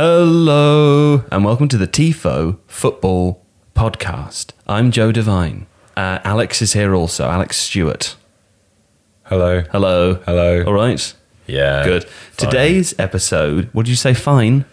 [0.00, 4.52] Hello, and welcome to the TIFO Football Podcast.
[4.68, 5.66] I'm Joe Devine.
[5.96, 8.14] Uh, Alex is here also, Alex Stewart.
[9.24, 9.62] Hello.
[9.72, 10.14] Hello.
[10.24, 10.62] Hello.
[10.62, 11.12] All right.
[11.48, 11.82] Yeah.
[11.84, 12.04] Good.
[12.04, 12.48] fine.
[12.48, 14.14] Today's episode, what did you say?
[14.14, 14.66] Fine?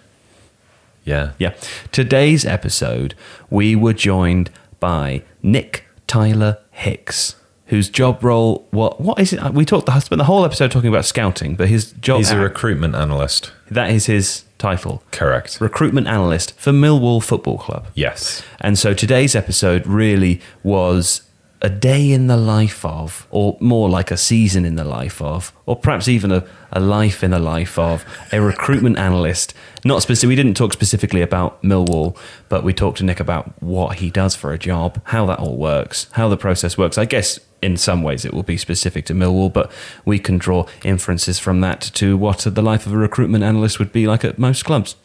[1.04, 1.32] Yeah.
[1.39, 1.55] Yeah.
[1.92, 3.16] Today's episode,
[3.50, 7.36] we were joined by Nick Tyler Hicks,
[7.68, 9.54] whose job role, what, what is it?
[9.54, 12.95] We talked, spent the whole episode talking about scouting, but his job, He's a recruitment
[12.95, 13.52] analyst.
[13.71, 15.01] that is his title.
[15.11, 15.60] Correct.
[15.60, 17.87] Recruitment analyst for Millwall Football Club.
[17.96, 18.43] Yes.
[18.61, 21.21] And so today's episode really was
[21.61, 25.51] a day in the life of, or more like a season in the life of,
[25.65, 29.56] or perhaps even a, a life in the life of a recruitment analyst.
[29.84, 30.28] Not specific.
[30.28, 32.16] We didn't talk specifically about Millwall,
[32.50, 35.58] but we talked to Nick about what he does for a job, how that all
[35.58, 37.00] works, how the process works.
[37.00, 39.72] I guess in some ways it will be specific to Millwall, but
[40.06, 43.92] we can draw inferences from that to what the life of a recruitment analyst would
[43.92, 44.95] be like at most clubs.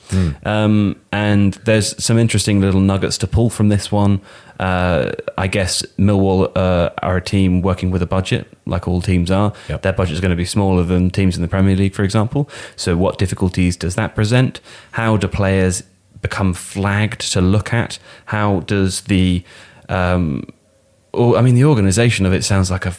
[0.44, 4.20] Um, and there's some interesting little nuggets to pull from this one.
[4.58, 9.30] Uh, I guess Millwall uh, are a team working with a budget, like all teams
[9.30, 9.54] are.
[9.70, 9.80] Yep.
[9.80, 12.50] Their budget is going to be smaller than teams in the Premier League, for example.
[12.76, 14.60] So, what difficulties does that present?
[14.92, 15.82] How do players
[16.20, 17.98] become flagged to look at?
[18.26, 19.42] How does the
[19.88, 20.44] um,
[21.12, 22.94] or, I mean, the organisation of it sounds like a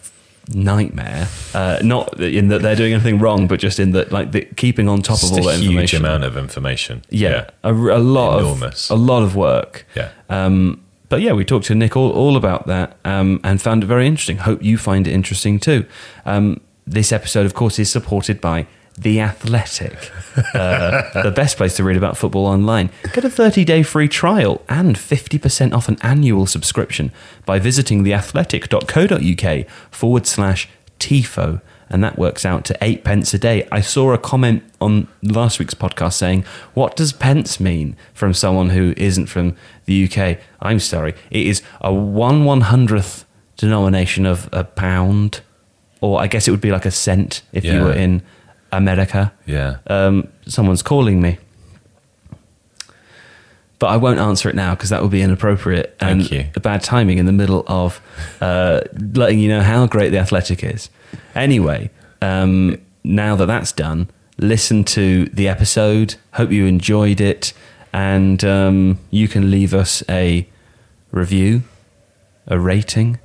[0.53, 1.27] nightmare.
[1.53, 4.87] Uh, not in that they're doing anything wrong, but just in that, like, the, keeping
[4.89, 6.05] on top Just of all a that huge information.
[6.05, 7.03] amount of information.
[7.09, 8.89] yeah, A, a lot Enormous.
[8.89, 9.85] of a lot of work.
[9.95, 10.09] Yeah.
[10.29, 13.87] Um, but yeah, we talked to Nick all, all about that um, and found it
[13.87, 14.37] very interesting.
[14.37, 15.85] Hope you find it interesting too.
[16.25, 18.65] Um, this episode, of course, is supported by
[18.97, 20.11] The Athletic,
[20.53, 22.89] uh, the best place to read about football online.
[23.13, 27.11] Get a 30 day free trial and 50% off an annual subscription
[27.45, 31.61] by visiting theathletic.co.uk forward slash TIFO.
[31.89, 33.67] And that works out to eight pence a day.
[33.69, 38.69] I saw a comment on last week's podcast saying, What does pence mean from someone
[38.69, 40.37] who isn't from the UK?
[40.61, 41.15] I'm sorry.
[41.31, 43.25] It is a one one hundredth
[43.57, 45.41] denomination of a pound,
[45.99, 48.21] or I guess it would be like a cent if you were in
[48.71, 49.33] America.
[49.45, 49.77] Yeah.
[49.87, 51.37] Um, someone's calling me.
[53.79, 56.45] But I won't answer it now because that would be inappropriate and Thank you.
[56.55, 57.99] a bad timing in the middle of
[58.39, 58.81] uh,
[59.13, 60.89] letting you know how great the athletic is.
[61.33, 61.89] Anyway,
[62.21, 66.13] um, now that that's done, listen to the episode.
[66.33, 67.53] Hope you enjoyed it,
[67.91, 70.47] and um, you can leave us a
[71.09, 71.63] review,
[72.45, 73.17] a rating.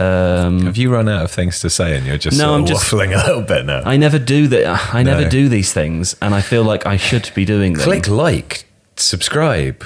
[0.00, 2.60] Um, Have you run out of things to say and you're just No, sort of
[2.60, 3.82] I'm just- waffling a little bit now?
[3.84, 4.94] I never do that.
[4.94, 5.28] I never No.
[5.30, 7.82] do these things, and I feel like I should be doing them.
[7.82, 8.64] Click like,
[8.96, 9.82] subscribe.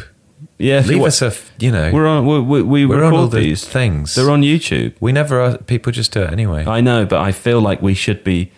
[0.58, 2.26] Yeah, if you Leave us a, you know, We're on.
[2.26, 4.14] We, we, we We're on all the these things.
[4.14, 4.94] They're on YouTube.
[5.00, 6.64] we never, are, people just do it anyway.
[6.66, 8.52] I know, but I feel like we should be.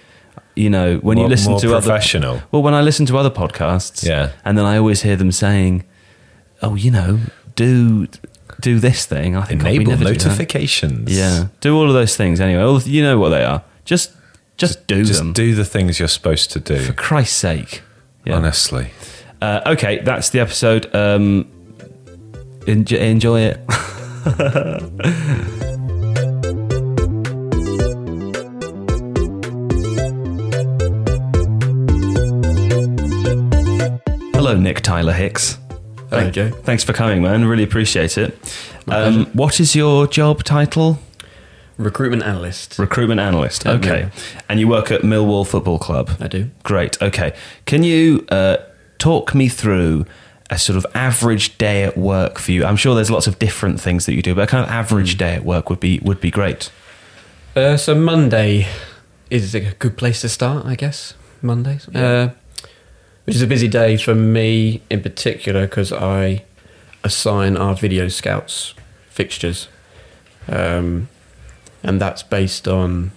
[0.56, 2.34] You know, when you listen more to professional.
[2.36, 4.30] other well, when I listen to other podcasts, Yeah.
[4.44, 5.82] and then I always hear them saying,
[6.62, 7.18] "Oh, you know,
[7.56, 8.06] do
[8.64, 10.24] do this thing." I think Enable never do that.
[10.24, 11.16] notifications.
[11.16, 12.62] Yeah, do all of those things anyway.
[12.62, 13.62] All, you know what they are.
[13.84, 14.12] Just
[14.56, 16.78] just do Just them do the things you're supposed to do.
[16.78, 17.82] for Christ's sake.
[18.24, 18.36] Yeah.
[18.36, 18.90] Honestly.
[19.42, 20.92] Uh, okay, that's the episode.
[20.94, 21.50] Um,
[22.66, 23.60] enjoy it.
[34.34, 35.58] Hello, Nick Tyler Hicks.
[36.20, 36.50] Thank- Joe.
[36.50, 37.44] Thanks for coming, man.
[37.44, 38.36] Really appreciate it.
[38.88, 40.98] Um, what is your job title?
[41.78, 42.78] Recruitment analyst.
[42.78, 43.66] Recruitment analyst.
[43.66, 44.08] At Okay.
[44.48, 46.10] And you work at Millwall Football Club.
[46.20, 46.50] I do.
[46.62, 47.00] Great.
[47.02, 47.32] Okay.
[47.66, 48.58] Can you uh,
[48.98, 50.06] talk me through
[50.50, 52.64] a sort of average day at work for you?
[52.64, 55.16] I'm sure there's lots of different things that you do, but a kind of average
[55.16, 56.70] day at work would be would be great.
[57.56, 58.66] Uh, so Monday
[59.30, 61.14] is a good place to start, I guess.
[61.42, 62.30] Mondays, uh,
[63.24, 66.44] which is a busy day for me in particular because I
[67.02, 68.74] assign our video scouts
[69.08, 69.68] fixtures,
[70.48, 71.08] um,
[71.82, 73.12] and that's based on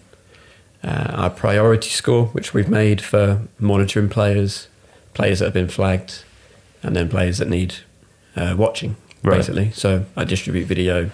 [0.84, 4.67] uh, our priority score, which we've made for monitoring players,
[5.14, 6.23] players that have been flagged,
[6.84, 7.76] and then players that need
[8.35, 9.37] uh, watching, Right.
[9.37, 9.72] basically.
[9.72, 11.09] So I distribute video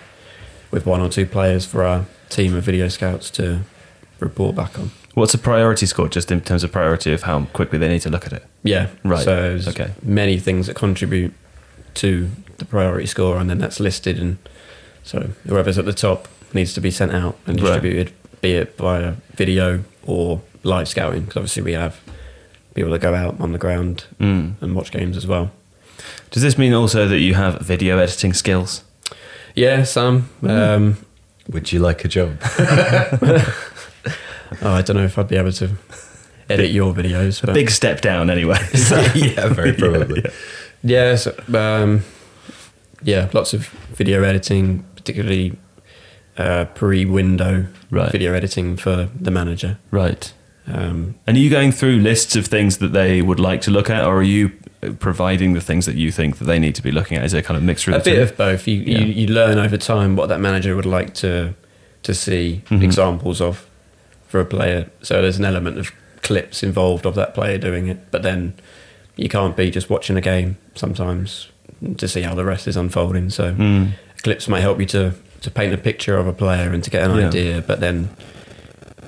[0.71, 3.61] with one or two players for our team of video scouts to
[4.19, 4.91] report back on.
[5.13, 8.09] What's a priority score, just in terms of priority of how quickly they need to
[8.09, 8.43] look at it?
[8.63, 9.23] Yeah, Right.
[9.23, 9.91] So there's Okay.
[10.01, 11.33] many things that contribute
[11.95, 14.37] to the priority score, and then that's listed, and
[15.03, 17.65] so whoever's at the top needs to be sent out and Right.
[17.73, 18.11] distributed,
[18.41, 21.97] be it via video or live scouting, because obviously we have
[22.73, 24.53] people that go out on the ground Mm.
[24.61, 25.51] and watch games as well.
[26.31, 28.81] Does this mean also that you have video editing skills?
[29.55, 30.29] Yeah, some.
[30.41, 30.97] Um,
[31.51, 32.39] Would you like a job?
[34.61, 35.69] oh, I don't know if I'd be able to
[36.49, 37.41] edit your videos.
[37.45, 38.57] But Big step down, anyway.
[39.15, 40.23] yeah, very probably.
[40.83, 42.03] yeah, so, um,
[43.01, 45.57] yeah, lots of video editing, particularly
[46.37, 48.11] uh, pre-window Right.
[48.11, 49.77] video editing for the manager.
[49.91, 50.33] right.
[50.65, 53.89] Um, And are you going through lists of things that they would like to look
[53.89, 54.51] at, or are you
[54.99, 57.25] providing the things that you think that they need to be looking at?
[57.25, 58.21] Is it a kind of mixture of a bit two?
[58.21, 58.65] of both.
[58.67, 58.99] You, Yeah.
[58.99, 61.53] you you learn over time what that manager would like to
[62.03, 62.81] to see Mhm.
[62.83, 63.65] examples of
[64.33, 64.89] for a player.
[65.03, 65.91] So there's an element of
[66.23, 68.55] clips involved of that player doing it, but then
[69.15, 71.49] you can't be just watching a game sometimes
[71.97, 73.29] to see how the rest is unfolding.
[73.29, 73.91] So Mm.
[74.23, 77.03] clips might help you to to paint a picture of a player and to get
[77.03, 77.27] an Yeah.
[77.27, 78.09] idea, but then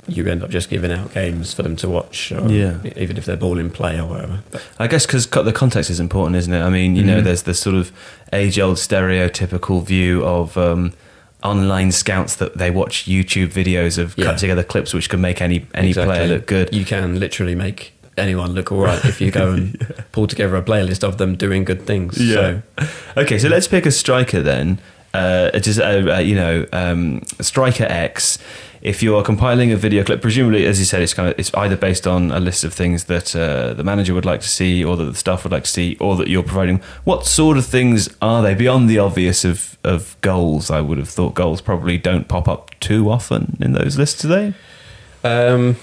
[0.07, 2.73] you end up just giving out games for them to watch, or Yeah.
[2.97, 4.39] even if they're ball in play or whatever.
[4.51, 6.61] But I guess because the context is important, isn't it?
[6.61, 7.23] I mean, you know, Mhm.
[7.23, 7.91] there's this sort of
[8.33, 10.91] age-old stereotypical view of um,
[11.45, 14.25] online scouts that they watch YouTube videos of Yeah.
[14.25, 16.15] cut together clips which can make any any Exactly.
[16.15, 16.73] player look good.
[16.73, 20.61] You can literally make anyone look all right if you go and pull together a
[20.63, 22.17] playlist of them doing good things.
[22.17, 22.61] So,
[23.17, 24.79] Okay, so let's pick a striker then.
[25.13, 28.37] Uh, it is, uh, uh, you know, um, striker X.
[28.85, 31.51] If you are compiling a video clip, presumably, as you said, it's kind of it's
[31.55, 34.83] either based on a list of things that uh, the manager would like to see,
[34.85, 36.77] or that the staff would like to see, or that you're providing.
[37.03, 40.69] What sort of things are they beyond the obvious of of goals?
[40.69, 44.27] I would have thought goals probably don't pop up too often in those lists, do
[44.27, 44.53] they?
[45.23, 45.77] um,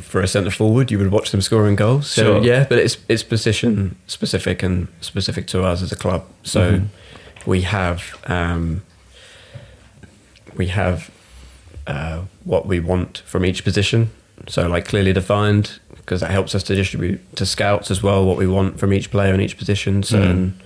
[0.00, 2.06] for a centre forward, you would watch them scoring goals.
[2.10, 2.42] So Sure.
[2.44, 6.22] yeah, but it's it's position specific and specific to us as a club.
[6.42, 6.86] So Mhm.
[7.46, 8.82] we have um,
[10.54, 11.10] we have
[11.86, 14.10] uh, what we want from each position.
[14.48, 18.36] So like clearly defined because that helps us to distribute to scouts as well what
[18.36, 20.02] we want from each player in each position.
[20.02, 20.60] Certain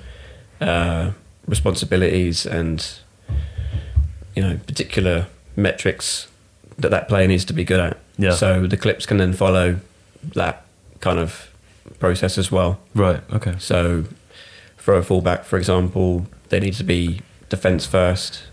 [0.61, 1.13] uh,
[1.47, 2.99] responsibilities and
[4.35, 6.29] you know particular metrics
[6.79, 7.99] that that player needs to be good at.
[8.19, 8.33] Yeah.
[8.33, 9.79] So the clips can then follow
[10.35, 10.65] that
[11.01, 11.51] kind of
[11.99, 12.79] process as well.
[12.95, 13.21] Right.
[13.33, 13.55] Okay.
[13.59, 14.05] So
[14.77, 18.45] for a fullback, for example, they need to be defence first.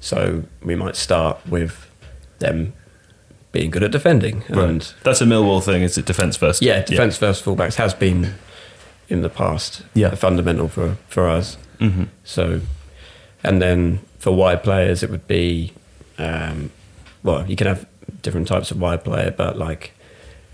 [0.00, 1.90] So we might start with
[2.44, 2.72] them
[3.52, 4.42] being good at defending.
[4.48, 4.94] And Right.
[5.04, 5.82] That's a Millwall thing.
[5.82, 6.62] Is it defence first?
[6.62, 8.34] yeah, defence first fullbacks has been
[9.08, 10.14] in the past Yeah.
[10.14, 11.56] fundamental for, for us.
[11.78, 12.60] hmm So,
[13.42, 15.72] and then for wide players, it would be,
[16.18, 16.70] um,
[17.22, 17.86] well, you can have
[18.22, 19.92] different types of wide player, but like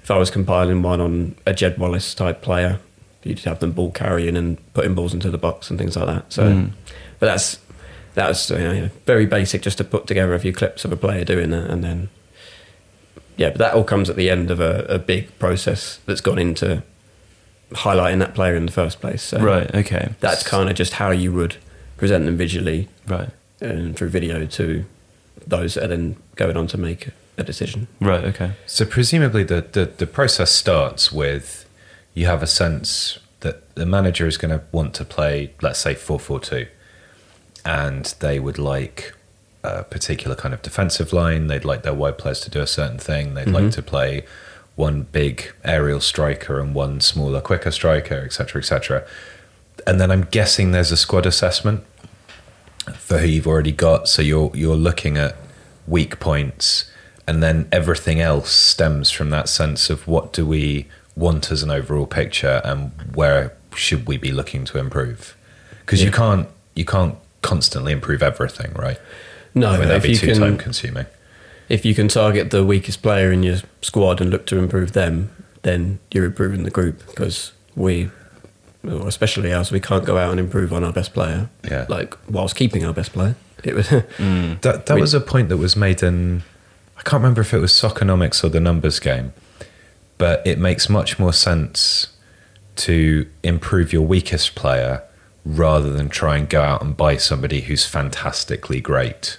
[0.02, 2.80] if I was compiling one on a Jed Wallace type player,
[3.22, 6.32] you'd have them ball carrying and putting balls into the box and things like that.
[6.32, 6.70] So, Mm.
[7.18, 7.58] but that's
[8.26, 11.24] that's you know, very basic, just to put together a few clips of a player
[11.24, 12.08] doing that, and then
[13.36, 16.38] yeah, but that all comes at the end of a, a big process that's gone
[16.38, 16.82] into
[17.70, 19.22] highlighting that player in the first place.
[19.22, 19.74] So Right.
[19.74, 20.10] Okay.
[20.20, 21.56] that's kind of just how you would
[21.96, 23.30] present them visually right.
[23.60, 24.84] and through video to
[25.46, 27.08] those that are then going on to make
[27.38, 27.86] a decision.
[28.00, 28.24] Right.
[28.24, 28.52] Okay.
[28.66, 31.68] So presumably the, the, the process starts with
[32.12, 35.94] you have a sense that the manager is going to want to play, let's say,
[35.94, 36.68] 4-4-2,
[37.64, 39.14] and they would like
[39.62, 41.46] a particular kind of defensive line.
[41.46, 43.34] They'd like their wide players to do a certain thing.
[43.34, 43.70] They'd like mm-hmm.
[43.70, 44.24] to play
[44.76, 49.06] one big aerial striker and one smaller, quicker striker, etc., etc.
[49.86, 51.84] And then I'm guessing there's a squad assessment
[52.94, 54.08] for who you've already got.
[54.08, 55.36] So you're you're looking at
[55.86, 56.90] weak points,
[57.26, 60.86] and then everything else stems from that sense of what do we
[61.16, 65.36] want as an overall picture, and where should we be looking to improve?
[65.80, 68.98] Because you can't you can't constantly improve everything, right?
[69.54, 71.06] No, I mean, that'd if be you too can time consuming.
[71.68, 75.30] if you can target the weakest player in your squad and look to improve them,
[75.62, 78.10] then you're improving the group because we,
[78.84, 81.48] especially us, we can't go out and improve on our best player.
[81.68, 81.86] Yeah.
[81.88, 83.34] like whilst keeping our best player.
[83.64, 84.60] It was mm.
[84.62, 86.42] That that We- was a point that was made in
[86.96, 89.32] I can't remember if it was Soccernomics or the numbers game,
[90.18, 92.08] but it makes much more sense
[92.76, 95.02] to improve your weakest player
[95.44, 99.38] rather than try and go out and buy somebody who's fantastically great,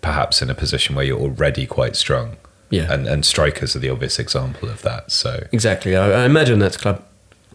[0.00, 2.36] perhaps in a position where you're already quite strong.
[2.70, 2.92] Yeah.
[2.92, 5.12] And and strikers are the obvious example of that.
[5.12, 5.96] So Exactly.
[5.96, 7.04] I, I imagine that's club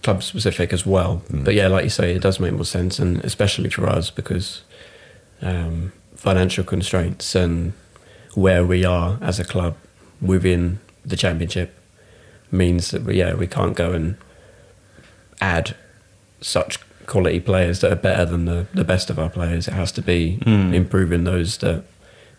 [0.04, 1.22] club specific as well.
[1.30, 4.62] But yeah, like you say, it does make more sense, and especially for us because
[5.42, 7.74] um, financial constraints and
[8.36, 9.76] where we are as a club
[10.22, 11.76] within the championship
[12.52, 14.18] means that we, yeah we can't go and
[15.42, 15.76] add
[16.42, 16.80] such
[17.10, 19.68] quality players that are better than the, the best of our players.
[19.68, 20.74] It has to be Mm.
[20.74, 21.84] improving those that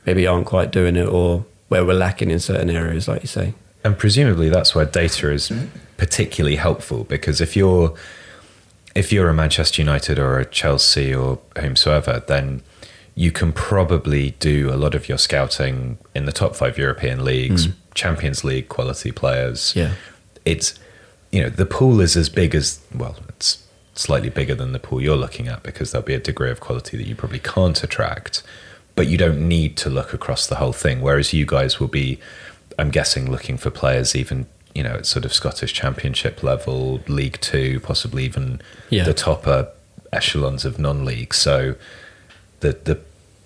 [0.07, 3.55] maybe aren't quite doing it or where we're lacking in certain areas, like you say.
[3.85, 5.53] And presumably that's where data is
[5.97, 7.95] particularly helpful because if you're
[8.95, 12.61] if you're a Manchester United or a Chelsea or whomsoever, then
[13.15, 17.69] you can probably do a lot of your scouting in the top five European leagues,
[17.95, 19.73] Champions League quality players.
[19.77, 19.93] Yeah.
[20.45, 20.75] It's
[21.31, 23.17] you know the pool is as big as well.
[23.29, 23.65] It's
[24.01, 26.97] slightly bigger than the pool you're looking at because there'll be a degree of quality
[26.97, 28.43] that you probably can't attract,
[28.97, 31.01] but you don't need to look across the whole thing.
[31.01, 32.19] Whereas you guys will be,
[32.79, 37.39] I'm guessing, looking for players even you know at sort of Scottish Championship level, League
[37.41, 39.05] Two, possibly even Yeah.
[39.05, 39.69] the topper
[40.13, 41.35] echelons of non-league.
[41.35, 41.75] So
[42.61, 42.99] the the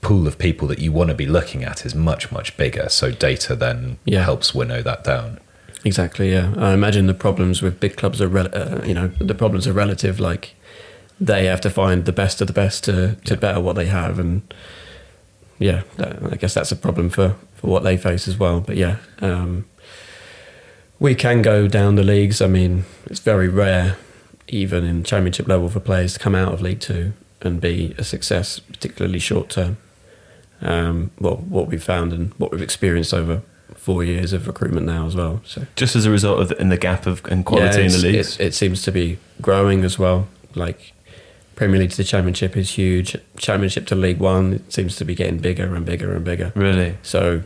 [0.03, 2.89] pool of people that you want to be looking at is much much bigger.
[2.91, 4.23] So data then Yeah.
[4.23, 5.41] helps winnow that down.
[5.85, 6.33] Exactly.
[6.33, 6.55] Yeah.
[6.57, 9.73] I imagine the problems with big clubs are, rel- uh, you know, the problems are
[9.73, 10.19] relative.
[10.19, 10.55] Like
[11.21, 14.19] they have to find the best of the best to to better what they have,
[14.19, 14.43] and
[15.59, 18.61] yeah, that, I guess that's a problem for for what they face as well.
[18.61, 19.67] But yeah, um,
[20.99, 22.41] we can go down the leagues.
[22.41, 23.97] I mean, it's very rare,
[24.49, 27.13] even in championship level, for players to come out of League Two
[27.43, 29.77] and be a success, particularly short term.
[30.63, 33.43] Um, well, what we've found and what we've experienced over
[33.75, 35.41] four years of recruitment now as well.
[35.45, 37.99] So Just as a result of the, in the gap of and quality in the
[37.99, 38.39] leagues.
[38.39, 40.29] It, it seems to be growing as well.
[40.55, 40.93] Like
[41.57, 43.17] Premier League to the Championship is huge.
[43.37, 46.53] Championship to League One it seems to be getting bigger and bigger and bigger.
[46.55, 46.97] really.
[47.03, 47.43] So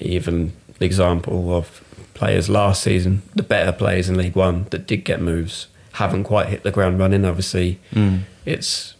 [0.00, 1.82] even the example of
[2.14, 6.48] players last season, the better players in League One that did get moves haven't quite
[6.48, 7.24] hit the ground running.
[7.24, 8.20] Obviously, Mm.
[8.44, 8.94] it's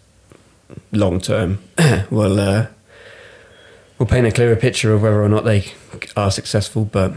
[0.92, 1.58] long term.
[2.10, 2.66] will uh,
[3.98, 5.72] will paint a clearer picture of whether or not they
[6.16, 6.84] are successful.
[6.84, 7.12] But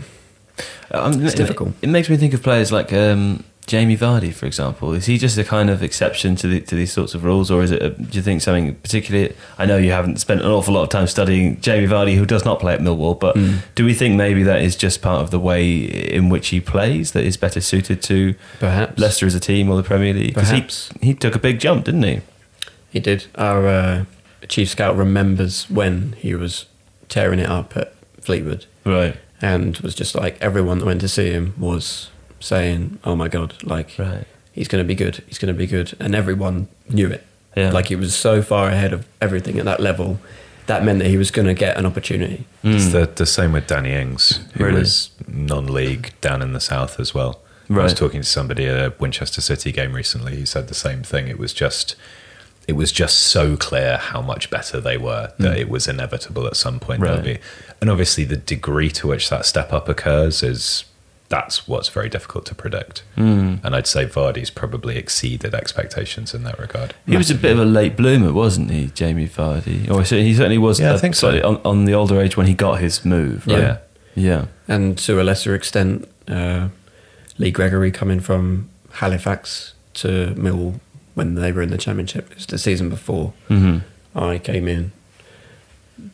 [0.91, 1.73] Um, It's it- difficult.
[1.81, 4.93] It, makes me think of players like um, Jamie Vardy, for example.
[4.93, 7.63] Is he just a kind of exception to the, to these sorts of rules, or
[7.63, 7.81] is it?
[7.81, 9.33] A, do you think something particularly?
[9.57, 12.45] I know you haven't spent an awful lot of time studying Jamie Vardy, who does
[12.45, 13.57] not play at Millwall, but Mm.
[13.73, 15.75] do we think maybe that is just part of the way
[16.17, 19.75] in which he plays that is better suited to perhaps Leicester as a team or
[19.75, 20.35] the Premier League?
[20.35, 20.51] Because
[21.01, 22.21] he he took a big jump, didn't he?
[22.91, 23.25] He did.
[23.35, 24.05] Our uh,
[24.47, 26.65] chief scout remembers when he was
[27.09, 29.17] tearing it up at Fleetwood Right.
[29.41, 33.55] and was just like everyone that went to see him was saying, "Oh my god,
[33.63, 34.25] like Right.
[34.53, 35.23] he's going to be good.
[35.27, 37.25] He's going to be good," and everyone knew it.
[37.57, 37.71] Yeah.
[37.71, 40.19] Like he was so far ahead of everything at that level.
[40.67, 42.45] That meant that he was going to get an opportunity.
[42.63, 42.91] It's Mm.
[42.91, 44.79] the, the same with Danny Ings, who Really?
[44.79, 47.39] was non-league down in the south as well.
[47.69, 47.81] Right.
[47.81, 50.35] I was talking to somebody at a Winchester City game recently.
[50.35, 51.27] He said the same thing.
[51.27, 51.95] It was just,
[52.67, 56.55] it was just so clear how much better they were that it was inevitable at
[56.55, 57.01] some point.
[57.01, 57.25] there'll Mm.
[57.25, 57.35] Right.
[57.35, 60.85] be, and obviously the degree to which that step up occurs is
[61.27, 63.01] that's what's very difficult to predict.
[63.17, 63.59] Mm.
[63.63, 66.93] And I'd say Vardy's probably exceeded expectations in that regard.
[67.07, 69.89] He was a bit of a late bloomer, wasn't he, Jamie Vardy?
[69.89, 70.79] Or so- he certainly was.
[70.79, 71.29] Yeah, I uh, think so.
[71.47, 73.47] on, on the older age when he got his move.
[73.47, 73.57] Right?
[73.57, 73.77] Yeah.
[74.17, 74.45] Yeah.
[74.67, 76.69] and to a lesser extent, uh,
[77.37, 80.79] Lee Gregory coming from Halifax to Millwall
[81.15, 82.29] when they were in the Championship.
[82.31, 83.79] It was the season before hmm
[84.15, 84.91] I came in.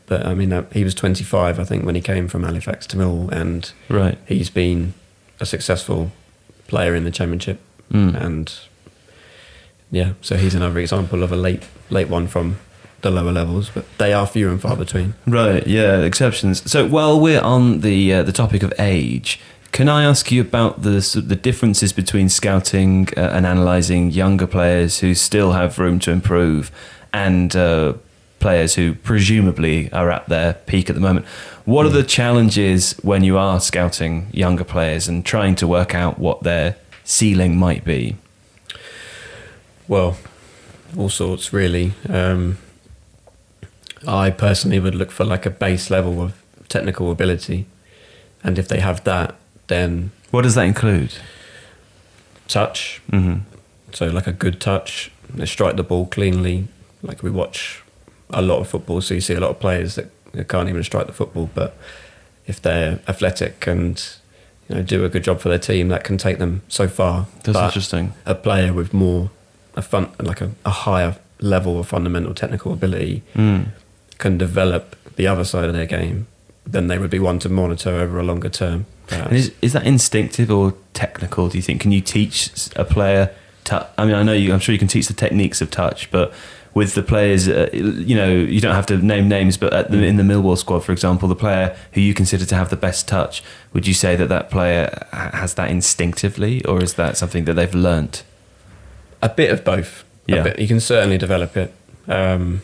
[0.06, 3.30] But I mean, he was 25, I think, when he came from Halifax to Mill,
[3.32, 4.18] and Right.
[4.28, 4.94] he's been
[5.40, 6.12] a successful
[6.68, 7.60] player in the Championship.
[7.92, 8.16] Mm.
[8.22, 8.54] And
[9.92, 12.58] yeah, so he's another example of a late late one from
[13.02, 15.16] the lower levels, but they are few and far between.
[15.26, 16.70] Right, yeah, exceptions.
[16.72, 19.40] So while we're on the uh, the topic of age,
[19.72, 25.00] can I ask you about the the differences between scouting uh, and analysing younger players
[25.00, 26.72] who still have room to improve,
[27.14, 27.94] and uh,
[28.42, 31.26] players who presumably are at their peak at the moment?
[31.64, 36.20] What are the challenges when you are scouting younger players and trying to work out
[36.20, 36.76] what their
[37.06, 38.18] ceiling might be?
[39.88, 40.18] Well,
[40.98, 41.94] all sorts really.
[42.10, 42.58] Um,
[44.06, 46.34] I personally would look for like a base level of
[46.68, 47.68] technical ability,
[48.44, 49.36] and if they have that,
[49.72, 51.14] then What does that include?
[52.48, 53.02] touch.
[53.10, 53.36] hmm
[53.94, 56.68] So like a good touch, they strike the ball cleanly.
[57.02, 57.82] Like we watch
[58.30, 60.84] a lot of football, so you see a lot of players that, that can't even
[60.84, 61.76] strike the football, but
[62.48, 63.94] if they're athletic and
[64.70, 67.28] you know do a good job for their team, that can take them so far.
[67.44, 68.14] That's But interesting.
[68.26, 69.30] A player with more
[69.76, 73.68] a fun like a, a higher level of fundamental technical ability Mm.
[74.18, 76.28] can develop the other side of their game,
[76.66, 78.86] then they would be one to monitor over a longer term.
[79.12, 81.50] And is, is that instinctive or technical?
[81.50, 81.82] Do you think?
[81.82, 83.34] Can you teach a player?
[83.66, 84.54] To, I mean, I know you.
[84.54, 86.34] I'm sure you can teach the techniques of touch, but
[86.74, 89.58] with the players, uh, you know, you don't have to name names.
[89.58, 92.56] But at the, in the Millwall squad, for example, the player who you consider to
[92.56, 96.94] have the best touch, would you say that that player has that instinctively, or is
[96.96, 98.24] that something that they've learnt?
[99.22, 100.04] A bit of both.
[100.28, 100.44] Yeah.
[100.44, 100.60] bit.
[100.60, 101.74] You can certainly develop it.
[102.08, 102.62] Um,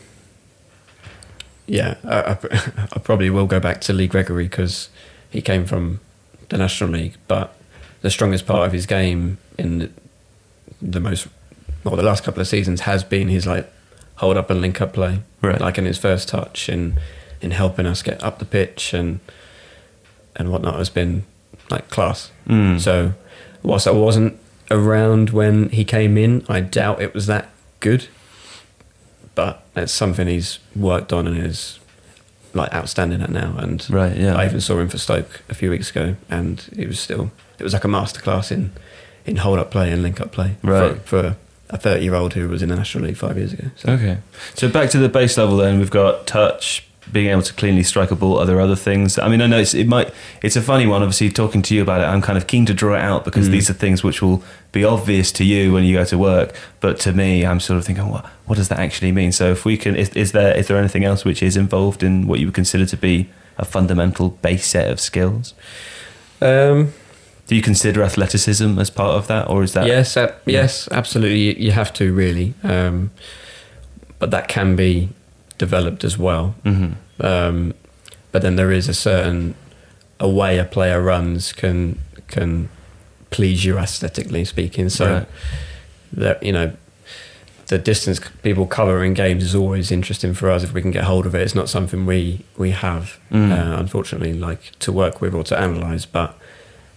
[1.66, 2.38] yeah, I, I,
[2.94, 4.90] I probably will go back to Lee Gregory because
[5.30, 6.00] he came from
[6.50, 7.54] the National League, but
[8.02, 9.90] the strongest part of his game in the,
[10.82, 11.28] the most,
[11.84, 13.72] well, the last couple of seasons has been his like
[14.16, 15.60] hold up and link up play, Right.
[15.62, 17.00] like in his first touch and
[17.42, 19.20] in helping us get up the pitch and
[20.36, 21.24] and whatnot has been
[21.70, 22.32] like class.
[22.48, 22.80] Mm.
[22.80, 23.14] So,
[23.64, 24.40] whilst I wasn't
[24.70, 27.50] around when he came in, I doubt it was that
[27.80, 28.08] good.
[29.36, 31.80] But it's something he's worked on and is
[32.58, 33.56] like outstanding at now.
[33.58, 34.36] And Right, yeah.
[34.36, 37.64] I even saw him for Stoke a few weeks ago, and it was still it
[37.64, 38.72] was like a masterclass in
[39.26, 40.98] in hold up play and link up play Right.
[41.02, 41.36] for, for
[41.70, 43.70] a thirty year old who was in the National League five years ago.
[43.76, 43.92] So.
[43.94, 44.18] Okay.
[44.56, 48.12] So back to the base level then, we've got touch, being able to cleanly strike
[48.12, 49.18] a ball, are there other things?
[49.18, 51.82] I mean, I know it's, it might, it's a funny one, obviously talking to you
[51.82, 53.52] about it, I'm kind of keen to draw it out because Mm.
[53.52, 57.00] these are things which will be obvious to you when you go to work, but
[57.02, 59.32] to me, I'm sort of thinking, what, what does that actually mean?
[59.32, 62.28] So if we can, is, is there, is there anything else which is involved in
[62.28, 65.54] what you would consider to be a fundamental base set of skills?
[66.42, 66.94] Um,
[67.48, 69.88] Do you consider athleticism as part of that, or is that?
[69.88, 71.40] yes, yes, absolutely.
[71.40, 73.12] You- You have to really, um,
[74.20, 75.10] but that can be
[75.58, 76.56] developed as well.
[76.64, 77.74] hmm Um,
[78.32, 79.56] but then there is a certain
[80.20, 81.98] a way a player runs can
[82.28, 82.70] can
[83.30, 84.90] please you aesthetically speaking.
[84.90, 85.26] So Right.
[86.14, 86.72] that you know
[87.68, 91.04] the distance people cover in games is always interesting for us if we can get
[91.04, 91.42] hold of it.
[91.42, 93.52] It's not something we we have Mm.
[93.52, 96.30] uh, unfortunately like to work with or to analyze, but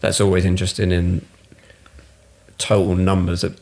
[0.01, 1.23] that's always interesting in
[2.59, 3.53] total numbers of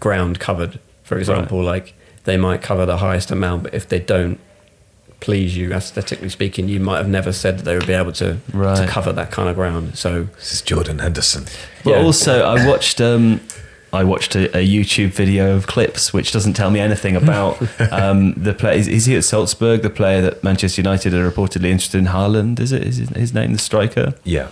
[0.00, 0.78] ground covered.
[1.04, 1.94] For example, like
[2.28, 4.38] they might cover the highest amount, but if they don't
[5.20, 8.36] please you aesthetically speaking, you might have never said that they would be able to
[8.52, 8.76] Right.
[8.76, 9.96] to cover that kind of ground.
[9.96, 11.44] So This is Jordan Henderson.
[11.84, 12.02] But Yeah.
[12.04, 13.40] also, I watched um,
[13.92, 17.52] I watched a, a YouTube video of clips, which doesn't tell me anything about
[17.90, 18.78] um, the play.
[18.78, 22.06] Is, is he at Salzburg, the player that Manchester United are reportedly interested in?
[22.08, 22.82] Haaland, is it?
[22.84, 24.12] Is his, his name the striker?
[24.24, 24.48] Yeah.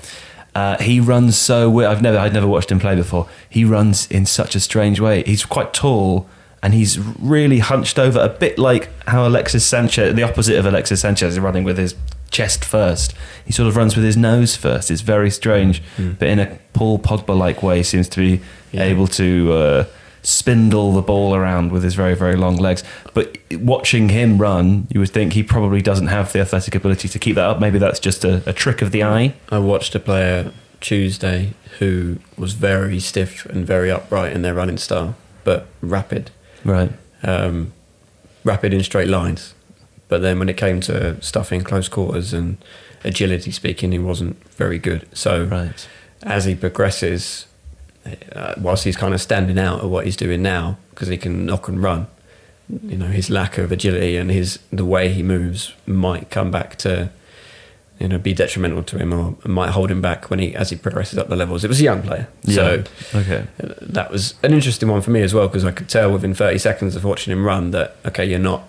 [0.54, 1.90] Uh, he runs so weird.
[1.90, 3.28] I've never I'd never watched him play before.
[3.49, 5.23] He runs in such a strange way.
[5.26, 6.26] He's quite tall
[6.63, 11.01] and he's really hunched over, a bit like how Alexis Sanchez, the opposite of Alexis
[11.01, 11.95] Sanchez, is running with his
[12.31, 13.15] chest first.
[13.45, 14.91] He sort of runs with his nose first.
[14.91, 15.83] It's very strange,
[16.19, 18.83] but in a Paul Pogba like way, seems to be Yeah.
[18.85, 19.85] able to uh,
[20.23, 22.83] spindle the ball around with his very very long legs.
[23.14, 27.19] But watching him run, you would think he probably doesn't have the athletic ability to
[27.19, 27.61] keep that up.
[27.61, 29.35] Maybe that's just a, a trick of the eye.
[29.51, 34.79] I watched a player Tuesday who was very stiff and very upright in their running
[34.79, 35.14] style,
[35.45, 36.31] but rapid,
[36.66, 36.90] Right.
[37.22, 37.72] um,
[38.44, 39.55] rapid in straight lines.
[40.09, 42.59] But then when it came to stuff in close quarters and
[43.05, 45.07] agility speaking, he wasn't very good.
[45.12, 45.88] So Right.
[46.22, 47.46] as he progresses,
[48.33, 51.44] uh, whilst he's kind of standing out at what he's doing now, because he can
[51.46, 52.07] knock and run,
[52.87, 56.76] you know, his lack of agility and his the way he moves might come back
[56.79, 57.11] to,
[57.98, 60.76] you know, be detrimental to him or might hold him back when he as he
[60.76, 61.64] progresses up the levels.
[61.64, 63.46] It was a young player, so okay.
[63.62, 66.35] uh, that was an interesting one for me as well because I could tell within
[66.35, 68.64] 30 seconds of watching him run that okay, you're not,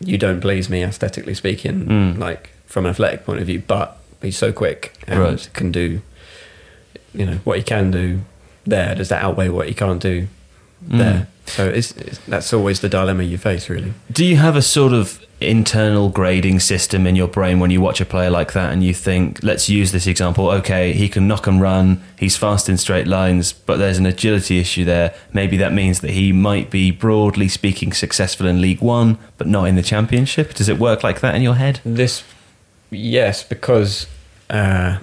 [0.00, 2.18] you don't please me aesthetically speaking, Mm.
[2.18, 5.48] like from an athletic point of view, but he's so quick and Right.
[5.52, 6.00] can do,
[7.14, 8.20] you know, what he can do
[8.66, 8.94] there.
[8.96, 10.26] Does that outweigh what he can't do
[10.88, 10.98] Mm.
[10.98, 11.26] there?
[11.46, 13.92] So it's, it's that's always the dilemma you face, really.
[14.10, 18.00] Do you have a sort of internal grading system in your brain when you watch
[18.00, 21.46] a player like that and you think, let's use this example, okay, he can knock
[21.46, 25.14] and run, he's fast in straight lines, but there's an agility issue there.
[25.32, 29.64] Maybe that means that he might be, broadly speaking, successful in League One, but not
[29.64, 30.54] in the Championship?
[30.54, 31.80] Does it work like that in your head?
[31.84, 32.22] This,
[32.90, 34.06] yes, because
[34.50, 34.98] uh,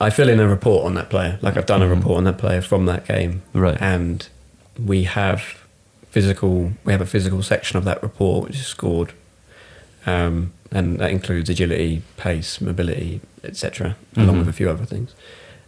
[0.00, 1.38] I fill in a report on that player.
[1.42, 1.96] Like I've done a Mhm.
[1.96, 3.78] report on that player from that game, Right.
[3.80, 4.26] And
[4.82, 5.42] we have
[6.10, 6.72] physical.
[6.84, 9.12] We have a physical section of that report which is scored,
[10.10, 14.38] um, and that includes agility, pace, mobility, etc., along Mhm.
[14.40, 15.10] with a few other things.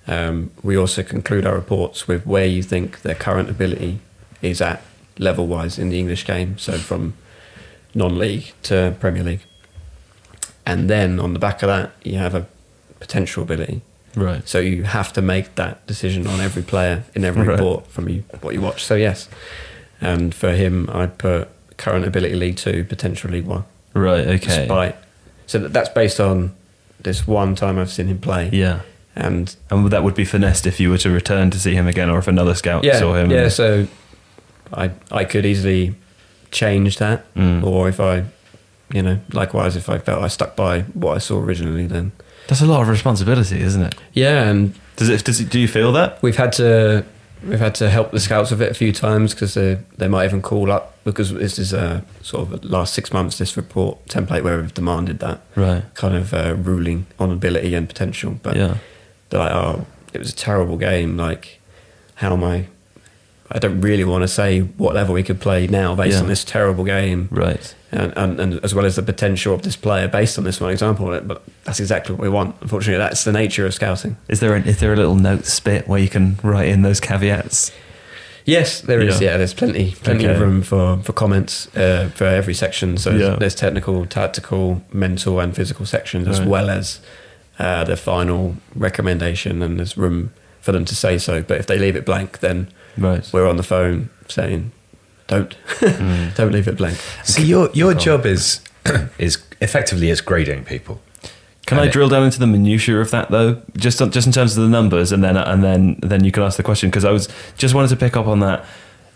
[0.06, 3.98] Um, we also conclude our reports with where you think their current ability
[4.40, 4.78] is at
[5.18, 6.50] level wise in the English game.
[6.58, 7.14] So from
[7.94, 9.44] non-league to Premier League
[10.64, 12.46] and then on the back of that you have a
[13.00, 13.80] potential ability
[14.16, 14.48] Right.
[14.48, 17.56] so you have to make that decision on every player in every Right.
[17.58, 19.28] report from you what you watch so yes
[20.00, 24.38] and for him i'd put current ability league 2 potential league 1 Right, okay.
[24.60, 24.96] despite
[25.46, 26.52] so that's based on
[27.00, 28.80] this one time i've seen him play Yeah.
[29.16, 32.08] and And that would be finessed if you were to return to see him again
[32.10, 33.30] or if another scout yeah saw him.
[33.30, 33.86] yeah so
[34.72, 35.94] i i could easily
[36.50, 37.64] change that Mm.
[37.64, 38.24] or if i
[38.92, 42.12] you know likewise if i felt i stuck by what i saw originally then
[42.48, 43.94] That's a lot of responsibility, isn't it?
[44.12, 46.18] yeah and Does it, does it do you feel that?
[46.22, 47.04] We've had to
[47.46, 50.24] we've had to help the scouts with it a few times because they they might
[50.24, 54.42] even call up because this is a sort of last six months this report template
[54.44, 55.82] where we've demanded that Right.
[55.94, 58.38] kind of uh, ruling on ability and potential.
[58.42, 58.76] But yeah.
[59.30, 61.16] they're like, oh, it was a terrible game.
[61.16, 61.60] Like,
[62.16, 62.66] how am I?
[63.50, 66.22] I don't really want to say what level we could play now based Yeah.
[66.22, 67.74] on this terrible game, Right.
[67.92, 70.70] And, and, and as well as the potential of this player based on this one
[70.70, 71.20] example.
[71.20, 72.56] But that's exactly what we want.
[72.62, 74.16] Unfortunately, that's the nature of scouting.
[74.28, 77.00] Is there a, is there a little note spit where you can write in those
[77.00, 77.70] caveats?
[78.44, 79.20] Yes, there is.
[79.20, 79.30] Yeah.
[79.32, 82.96] Yeah, there's plenty, plenty of room for for comments uh, for every section.
[82.96, 83.36] So Yeah.
[83.36, 86.48] there's technical, tactical, mental, and physical sections, as Right.
[86.48, 86.98] well as
[87.60, 89.62] uh, the final recommendation.
[89.62, 91.42] And there's room for them to say so.
[91.42, 92.66] But if they leave it blank, then
[92.98, 93.28] Right.
[93.32, 94.72] we're on the phone saying,
[95.28, 96.34] "Don't, Mm.
[96.36, 98.60] don't leave it blank." So your your job is
[99.18, 101.00] is effectively is grading people.
[101.66, 104.56] Can I it- drill down into the minutiae of that though, just just in terms
[104.56, 107.12] of the numbers, and then and then then you can ask the question because I
[107.12, 108.64] was just wanted to pick up on that.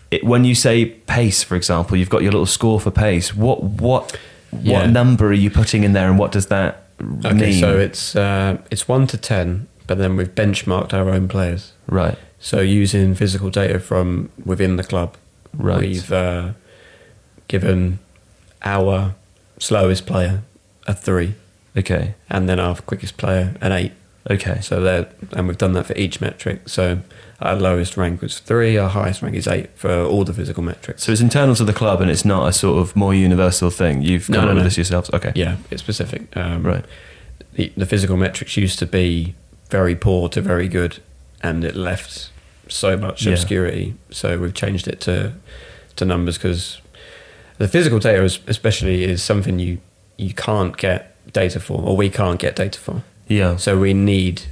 [0.09, 3.35] It, when you say pace, for example, you've got your little score for pace.
[3.35, 4.17] What what
[4.61, 4.79] Yeah.
[4.79, 6.83] what number are you putting in there, and what does that
[7.25, 7.59] Okay, mean?
[7.59, 11.73] so it's uh, it's one to ten, but then we've benchmarked our own players.
[11.87, 15.15] right, So using physical data from within the club,
[15.57, 15.79] Right.
[15.81, 16.51] we've uh,
[17.47, 17.99] given
[18.63, 19.15] our
[19.59, 20.41] slowest player
[20.87, 21.35] a three,
[21.75, 23.91] okay, and then our quickest player an eight.
[24.29, 26.67] okay, So that, and we've done that for each metric.
[26.69, 26.99] So
[27.41, 31.03] our lowest rank was three, our highest rank is eight for all the physical metrics.
[31.03, 34.01] so it's internal to the club, and it's not a sort of more universal thing.
[34.01, 34.67] You've No, come no, up with no.
[34.69, 35.09] this yourselves.
[35.13, 36.35] Okay, yeah, it's specific.
[36.37, 36.85] Um, right,
[37.53, 39.35] the, the physical metrics used to be
[39.69, 40.99] very poor to very good,
[41.41, 42.31] and it left
[42.69, 43.33] so much Yeah.
[43.33, 43.95] obscurity.
[44.11, 45.33] So we've changed it to
[45.95, 46.79] to numbers because
[47.57, 49.79] the physical data, is, especially, is something you
[50.17, 53.03] you can't get data for, or we can't get data for.
[53.27, 54.43] yeah, So we need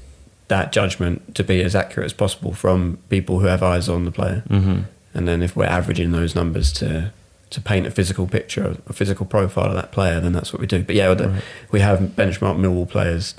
[0.47, 4.11] that judgment to be as accurate as possible from people who have eyes on the
[4.11, 4.43] player.
[4.47, 4.79] hmm
[5.13, 7.11] And then if we're averaging those numbers to
[7.51, 10.67] to paint a physical picture, a physical profile of that player, then that's what we
[10.67, 10.83] do.
[10.83, 11.41] But yeah, Right.
[11.71, 13.33] we have benchmark Millwall players.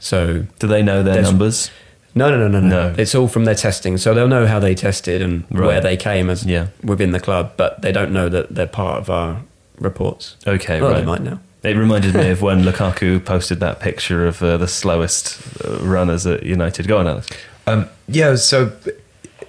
[0.00, 1.70] So Do they know their numbers?
[2.14, 2.94] No, no, no, no, no, No.
[2.96, 5.66] It's all from their testing, so they'll know how they tested and Right.
[5.66, 6.66] where they came as Yeah.
[6.82, 9.38] within the club, but they don't know that they're part of our
[9.78, 10.36] reports.
[10.46, 11.00] Okay, well, right.
[11.00, 11.38] they might know.
[11.62, 16.26] It reminded me of when Lukaku posted that picture of uh, the slowest uh, runners
[16.26, 16.86] at United.
[16.86, 17.28] Go on, Alex.
[17.66, 18.72] Um, yeah, so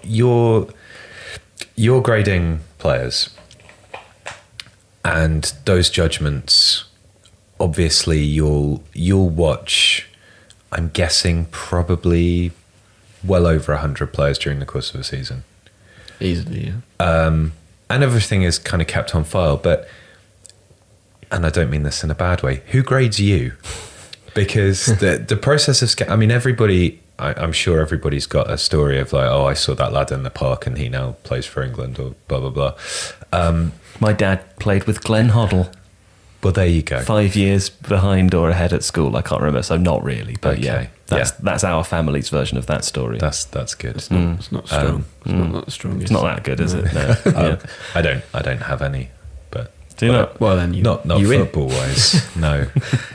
[0.03, 0.67] you're
[1.75, 3.29] you're grading players,
[5.03, 6.85] and those judgments.
[7.59, 10.07] Obviously, you'll you'll watch.
[10.71, 12.51] I'm guessing probably
[13.23, 15.43] well over hundred players during the course of a season.
[16.19, 16.67] Easily,
[16.99, 17.05] yeah.
[17.05, 17.53] um,
[17.89, 19.57] and everything is kind of kept on file.
[19.57, 19.87] But,
[21.31, 22.61] and I don't mean this in a bad way.
[22.67, 23.53] Who grades you?
[24.33, 27.01] Because the the process of, sca- I mean, everybody.
[27.17, 30.23] I, I'm sure everybody's got a story of like, oh, I saw that lad in
[30.23, 32.73] the park and he now plays for England or blah blah blah.
[33.31, 35.73] Um, My dad played with Glenn Hoddle,
[36.45, 37.01] well, there you go.
[37.01, 39.17] five years behind or ahead at school.
[39.17, 40.37] I can't remember, so not really.
[40.39, 41.37] But yeah, that's yeah.
[41.41, 43.17] that's our family's version of that story.
[43.17, 43.95] That's that's good.
[43.95, 44.85] It's not, it's not strong.
[44.87, 46.01] Um, it's not, not the strongest.
[46.03, 46.93] it's not that good, is it?
[46.93, 47.15] No.
[47.25, 47.57] Um, Yeah.
[47.95, 49.09] I don't I don't have any,
[49.49, 50.39] but Do you not?
[50.39, 51.41] Well, then you not not you win.
[51.45, 52.35] football wise.
[52.47, 52.67] no,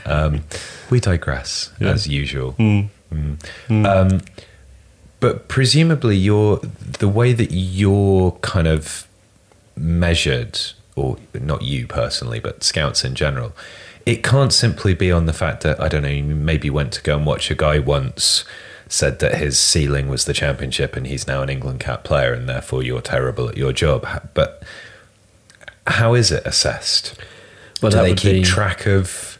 [0.05, 0.43] um,
[0.89, 1.91] we digress Yeah.
[1.91, 2.53] as usual.
[2.59, 2.89] Mm.
[3.13, 3.85] Mm.
[3.85, 4.21] Um,
[5.21, 6.59] but presumably, you're
[6.99, 9.07] the way that you're kind of
[9.77, 10.59] measured,
[11.01, 13.53] or not you personally, but scouts in general.
[14.05, 16.09] It can't simply be on the fact that I don't know.
[16.09, 18.43] You maybe went to go and watch a guy once,
[18.87, 22.49] said that his ceiling was the championship, and he's now an England cap player, and
[22.49, 24.07] therefore you're terrible at your job.
[24.33, 24.63] But
[25.87, 27.15] how is it assessed?
[27.81, 29.37] Well, Do they keep be- track of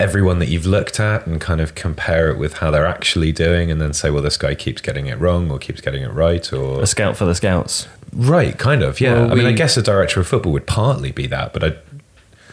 [0.00, 3.70] everyone that you've looked at and kind of compare it with how they're actually doing
[3.70, 6.52] and then say, well, this guy keeps getting it wrong or keeps getting it right
[6.52, 7.86] or A scout for the scouts.
[8.12, 9.14] Right, kind of, yeah.
[9.14, 11.74] Well, I mean, I guess a director of football would partly be that, but I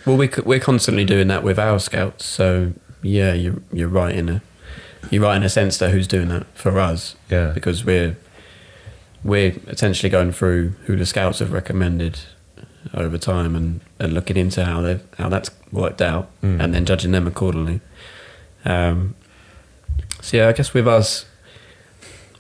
[0.06, 2.26] Well, we, we're constantly doing that with our scouts.
[2.26, 4.41] So yeah, you're you're right in a
[5.10, 7.15] you're right in a sense that who's doing that for us.
[7.30, 7.52] Yeah.
[7.54, 8.17] because we're
[9.24, 12.19] we're essentially going through who the scouts have recommended
[12.93, 16.62] over time and, and looking into how they how that's worked out Mm.
[16.63, 17.82] and then judging them accordingly.
[18.65, 19.15] Um,
[20.22, 21.26] so yeah, I guess with us,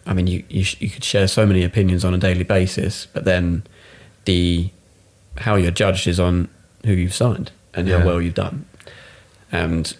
[0.09, 3.05] I mean, you you, sh- you could share so many opinions on a daily basis,
[3.13, 3.63] but then
[4.25, 4.69] the
[5.37, 6.49] how you're judged is on
[6.85, 7.99] who you've signed and Yeah.
[7.99, 8.65] how well you've done,
[9.51, 9.95] and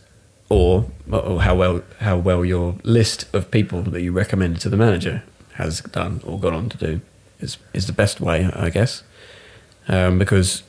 [0.49, 4.77] or, or how well how well your list of people that you recommended to the
[4.77, 5.21] manager
[5.53, 7.01] has done or gone on to do
[7.39, 9.03] is is the best way, I guess,
[9.87, 10.63] um, because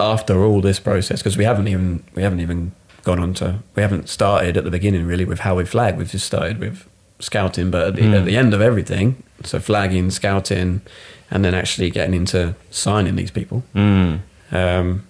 [0.00, 2.72] after all this process, because we haven't even we haven't even
[3.04, 5.96] gone on to we haven't started at the beginning really with how we flag.
[5.96, 6.88] We've just started with
[7.22, 8.18] scouting, but at the, Mm.
[8.18, 10.80] at the end of everything, so flagging, scouting,
[11.30, 13.62] and then actually getting into signing these people.
[13.74, 14.20] Mm.
[14.52, 15.04] Um,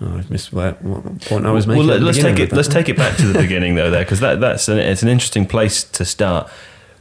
[0.00, 1.86] oh, I've missed what, what point I was making.
[1.86, 2.52] Well, let's take it.
[2.52, 5.08] Let's take it back to the beginning though, there, because that, that's an, it's an
[5.08, 6.48] interesting place to start.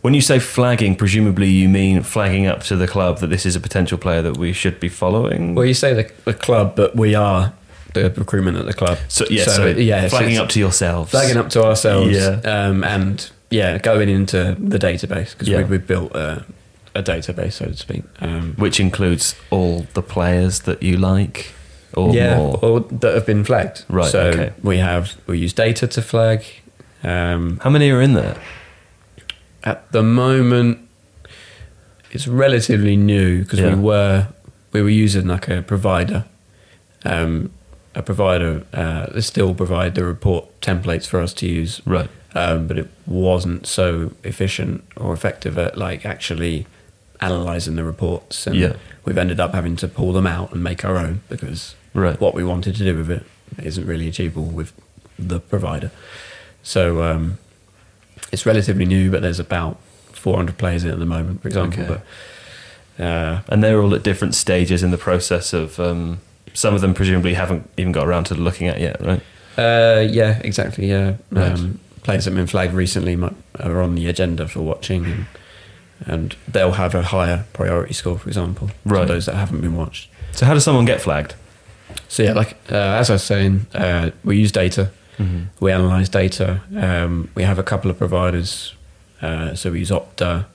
[0.02, 3.56] When you say flagging, presumably you mean flagging up to the club that this is
[3.56, 5.56] a potential player that we should be following.
[5.56, 7.54] Well, you say the, the club, but we are
[7.96, 9.00] the recruitment at the club.
[9.08, 11.10] so yeah, so, yeah, flagging it's up to yourselves.
[11.10, 12.40] flagging up to ourselves, Yeah.
[12.44, 14.40] um, and yeah, going into
[14.74, 15.58] the database because Yeah.
[15.60, 16.46] we, we've built a,
[16.94, 18.04] a database, so to speak.
[18.22, 21.38] Um, which includes all the players that you like,
[21.94, 22.60] or yeah, more.
[22.66, 23.84] or that have been flagged.
[23.90, 24.50] Right, So okay.
[24.64, 26.40] we have we use data to flag.
[27.04, 28.38] Um, How many are in there?
[29.64, 30.78] at the moment,
[32.12, 33.76] it's relatively new because Yeah.
[33.76, 34.28] we were
[34.74, 36.24] we were using like a provider,
[37.06, 37.50] um,
[37.96, 42.10] a provider uh, that still provide the report templates for us to use, Right.
[42.36, 46.68] Um, but it wasn't so efficient or effective at like actually
[47.22, 48.74] analyzing the reports, and Yeah.
[49.06, 52.20] we've ended up having to pull them out and make our own because Right.
[52.20, 53.24] what we wanted to do with it
[53.64, 54.74] isn't really achievable with
[55.18, 55.92] the provider.
[56.62, 57.38] So um,
[58.34, 59.80] it's relatively new, but there's about
[60.12, 61.84] 400 players in it at the moment, for example.
[61.84, 62.02] Okay.
[62.98, 65.80] But uh, And they're all at different stages in the process of.
[65.80, 66.20] Um,
[66.54, 69.22] some of them presumably haven't even got around to looking at yet, right?
[69.58, 70.88] uh, yeah, exactly.
[70.90, 71.52] Yeah, Right.
[71.52, 75.26] um, players that have been flagged recently might, are on the agenda for watching, and,
[76.06, 79.02] and they'll have a higher priority score, for example, Right.
[79.02, 80.10] to those that haven't been watched.
[80.32, 81.34] So how does someone get flagged?
[82.08, 84.92] So yeah, like uh, as I was saying, uh, we use data.
[85.62, 86.60] We analyze data.
[86.76, 88.76] Um, we have a couple of providers.
[89.22, 90.46] Uh, so we use Opta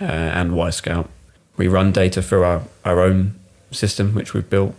[0.00, 1.10] uh, and Scout.
[1.58, 3.34] We run data through our, our own
[3.70, 4.74] system, which we've built,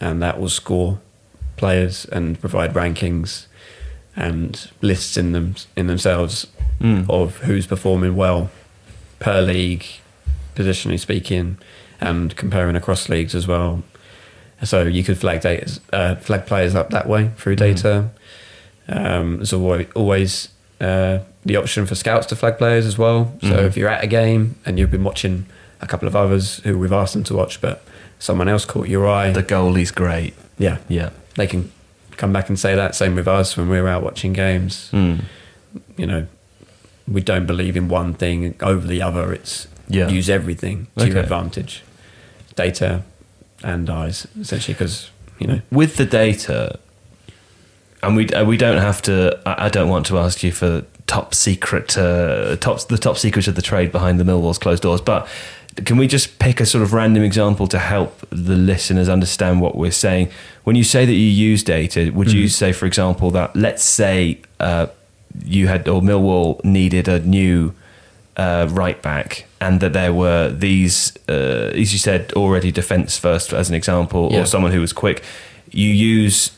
[0.00, 0.98] and that will score
[1.58, 3.46] players and provide rankings
[4.16, 6.46] and lists in them in themselves
[6.80, 7.08] Mm.
[7.08, 8.50] of who's performing well
[9.20, 9.84] per league,
[10.56, 11.58] positionally speaking,
[12.00, 13.84] and comparing across leagues as well.
[14.64, 18.10] So you could flag data, uh, flag players up that way through data.
[18.88, 20.48] Um, there's always, always
[20.80, 23.32] uh, the option for scouts to flag players as well.
[23.42, 23.64] So Mhm.
[23.66, 25.46] if you're at a game and you've been watching
[25.80, 27.84] a couple of others who we've asked them to watch, but
[28.18, 30.34] someone else caught your eye, The goalie's great.
[30.58, 31.10] yeah, Yeah.
[31.36, 31.70] they can
[32.16, 32.94] come back and say that.
[32.94, 34.90] Same with us when we're out watching games.
[34.92, 35.24] Mm.
[35.96, 36.26] You know,
[37.08, 39.32] we don't believe in one thing over the other.
[39.32, 40.08] It's Yeah.
[40.08, 41.82] use everything to your advantage,
[42.54, 43.02] data
[43.62, 45.60] and eyes, essentially, because you know.
[45.70, 46.78] with the data,
[48.02, 49.38] and we uh, we don't have to.
[49.46, 53.48] I, I don't want to ask you for top secret, uh, top the top secret
[53.48, 55.26] of the trade behind the Millwall's closed doors, but.
[55.86, 59.74] Can we just pick a sort of random example to help the listeners understand what
[59.74, 60.28] we're saying?
[60.64, 61.18] When you say that you
[61.50, 64.88] use data, would you say, for example, that let's say uh,
[65.44, 67.72] you had or Millwall needed a new
[68.36, 73.52] uh, right back, and that there were these, uh, as you said, already defence first
[73.52, 74.42] as an example, Yeah.
[74.42, 75.22] or someone who was quick.
[75.70, 76.50] You use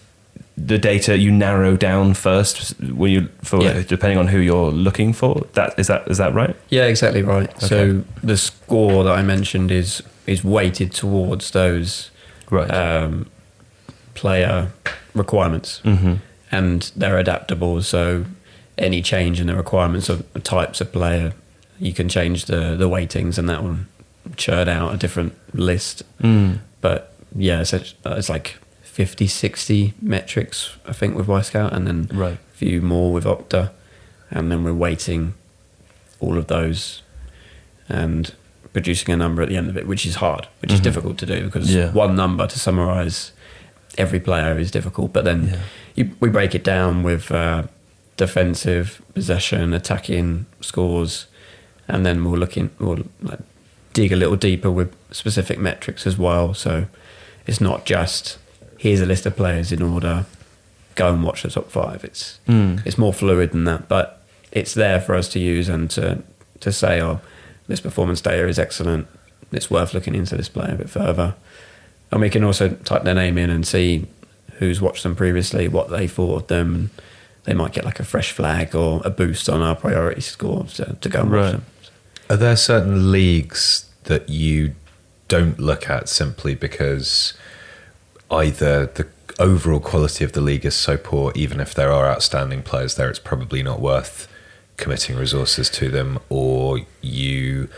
[0.57, 3.83] the data you narrow down first when you for Yeah.
[3.87, 5.47] depending on who you're looking for.
[5.55, 6.55] That is that is that right?
[6.69, 7.49] Yeah, exactly right.
[7.57, 7.67] Okay.
[7.67, 12.11] So the score that I mentioned is is weighted towards those
[12.51, 12.71] Right.
[12.71, 13.27] um,
[14.15, 14.69] player
[15.15, 16.15] requirements, mm-hmm.
[16.53, 17.83] and they're adaptable.
[17.83, 18.25] So
[18.79, 21.33] any change in the requirements of types of player,
[21.81, 23.79] you can change the the weightings, and that will
[24.37, 26.03] churn out a different list.
[26.23, 26.59] Mm.
[26.81, 28.57] But yeah, it's, it's like
[28.95, 32.35] 50, 60 metrics, I think, with Wyscout, and then Right.
[32.35, 33.71] a few more with Opta.
[34.31, 35.35] And then we're weighting
[36.21, 37.03] all of those
[37.89, 38.33] and
[38.73, 40.85] producing a number at the end of it, which is hard, which is Mhm.
[40.85, 41.91] difficult to do because Yeah.
[41.91, 43.33] one number to summarize
[43.99, 45.13] every player is difficult.
[45.13, 45.57] But then Yeah.
[45.97, 47.65] you, we break it down with uh,
[48.17, 51.27] defensive, possession, attacking scores,
[51.89, 53.41] and then we'll look in, we'll like
[53.93, 56.55] dig a little deeper with specific metrics as well.
[56.55, 56.87] So
[57.47, 58.39] it's not just
[58.85, 60.27] here's a list of players in order,
[60.95, 62.05] go and watch the top five.
[62.05, 62.85] It's Mm.
[62.87, 64.07] it's more fluid than that, but
[64.53, 66.23] it's there for us to use and to
[66.61, 67.21] to say, oh,
[67.69, 69.07] this performance data is excellent.
[69.53, 71.35] It's worth looking into this player a bit further,
[72.11, 74.07] and we can also type their name in and see
[74.59, 76.75] who's watched them previously, what they thought of them.
[76.75, 76.91] And
[77.45, 80.97] they might get like a fresh flag or a boost on our priority score to,
[81.01, 81.53] to go and watch Right.
[81.53, 81.65] them.
[82.31, 84.75] Are there certain leagues that you
[85.29, 87.35] don't look at simply because
[88.31, 89.07] either the
[89.39, 93.09] overall quality of the league is so poor, even if there are outstanding players there,
[93.11, 94.29] it's probably not worth
[94.77, 97.69] committing resources to them, or you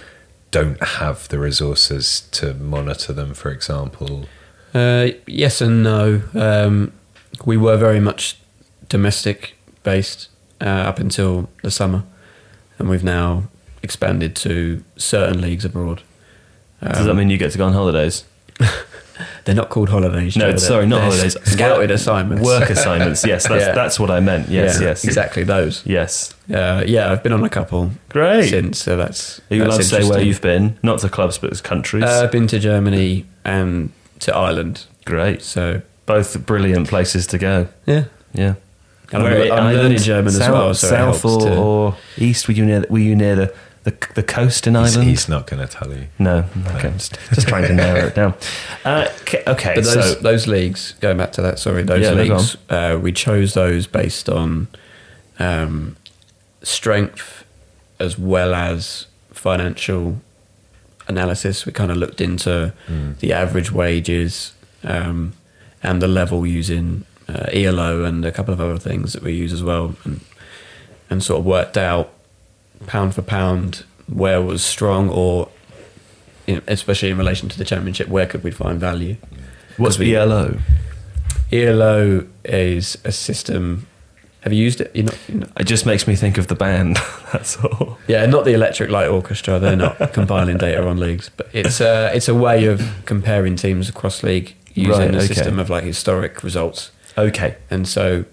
[0.51, 4.27] don't have the resources to monitor them, for example?
[4.75, 6.23] Uh, yes and no.
[6.35, 6.93] Um,
[7.45, 8.39] we were very much
[8.89, 10.29] domestic based
[10.61, 12.05] uh, up until the summer,
[12.79, 13.45] and we've now
[13.83, 16.03] expanded to certain leagues abroad.
[16.83, 18.25] Does that Um, mean you get to go on holidays?
[19.45, 20.37] They're not called holidays.
[20.37, 20.57] No, Joe.
[20.59, 21.37] sorry, not holidays.
[21.45, 22.45] Scouted assignments.
[22.45, 23.25] Work assignments.
[23.27, 23.73] Yes, that's Yeah.
[23.73, 24.49] that's what I meant.
[24.49, 25.83] Yes, Yeah, yes, exactly those.
[25.87, 26.35] yes.
[26.53, 28.49] Uh, yeah, I've been on a couple Great.
[28.51, 29.41] since, so that's.
[29.51, 30.79] Are you allowed to say where you've been?
[30.83, 32.05] Not to clubs, but as countries.
[32.05, 34.87] Uh, I've been to Germany and to Ireland.
[35.05, 35.43] Great.
[35.43, 37.69] So Both brilliant places to go.
[37.87, 38.55] yeah, Yeah.
[39.13, 40.75] And I'm, Where- I'm learning German as well.
[40.75, 42.49] So south or, to- or east?
[42.49, 42.85] Were you near?
[42.91, 43.55] Were you near the
[43.87, 45.05] the, the coast in Ireland?
[45.05, 46.09] he's not going to tell you.
[46.19, 46.45] no.
[46.75, 46.91] Okay.
[46.91, 48.35] Just, just trying to narrow it down.
[48.85, 49.45] Uh, okay.
[49.47, 52.99] okay, But those so those leagues, going back to that, sorry, those Yeah, leagues, uh,
[53.01, 54.67] we chose those based on
[55.39, 55.97] um,
[56.65, 57.45] strength
[58.01, 60.21] as well as financial
[61.07, 61.65] analysis.
[61.65, 62.73] We kind of looked into
[63.21, 65.35] the average wages um,
[65.81, 69.53] and the level using uh, ELO and a couple of other things that we use
[69.53, 70.23] as well, and
[71.09, 72.13] and sort of worked out
[72.87, 75.49] pound for pound where was strong or.
[76.47, 79.17] in- Especially in relation to the championship, where could we find value?
[79.77, 80.59] What's we- ELO?
[81.53, 83.87] ELO is a system.
[84.41, 84.91] Have you used it?
[84.95, 86.99] You're not, you're not- It just makes me think of the band.
[87.33, 87.99] That's all.
[88.07, 89.59] yeah, not the Electric Light Orchestra.
[89.59, 93.89] They're not compiling data on leagues, but it's a it's a way of comparing teams
[93.89, 95.27] across league using Right, a okay.
[95.27, 96.91] system of like historic results.
[97.19, 97.57] Okay.
[97.71, 98.25] And so,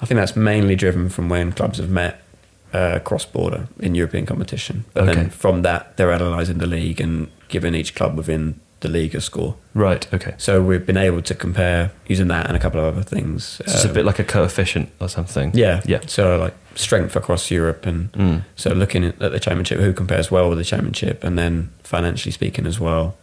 [0.00, 2.22] I think that's mainly driven from when clubs have met
[2.72, 4.84] uh, cross border in European competition.
[4.94, 5.14] But Okay.
[5.14, 9.20] then from that, they're analysing the league and giving each club within the league a
[9.20, 9.54] score.
[9.74, 10.06] Right.
[10.12, 10.34] Okay.
[10.38, 13.44] So we've been able to compare using that and a couple of other things.
[13.44, 15.52] So it's a Um, bit like a coefficient or something.
[15.54, 16.00] Yeah, Yeah.
[16.06, 18.42] So like strength across Europe, and Mm.
[18.56, 22.66] so looking at the championship, who compares well with the championship, and then financially speaking
[22.66, 23.14] as well.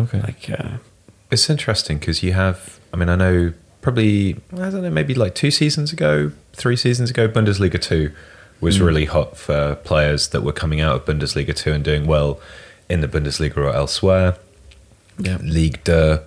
[0.00, 0.20] Okay.
[0.20, 0.78] Like, uh,
[1.30, 5.34] It's interesting because you have, I mean, I know probably, I don't know, maybe like
[5.34, 8.10] two seasons ago, three seasons ago, Bundesliga 2
[8.60, 8.86] was mm.
[8.86, 12.40] really hot for players that were coming out of Bundesliga 2 and doing well
[12.88, 14.36] in the Bundesliga or elsewhere.
[15.18, 16.22] yeah, League de,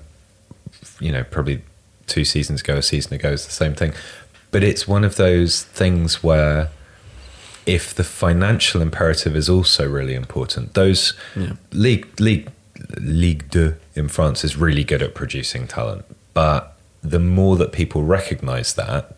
[0.99, 1.61] you know, probably
[2.07, 3.93] two seasons ago, a season ago is the same thing.
[4.51, 6.69] But it's one of those things where
[7.65, 11.53] if the financial imperative is also really important, those Yeah.
[11.71, 12.49] league league
[12.97, 16.05] Ligue 2 in France is really good at producing talent.
[16.33, 19.17] But the more that people recognize that,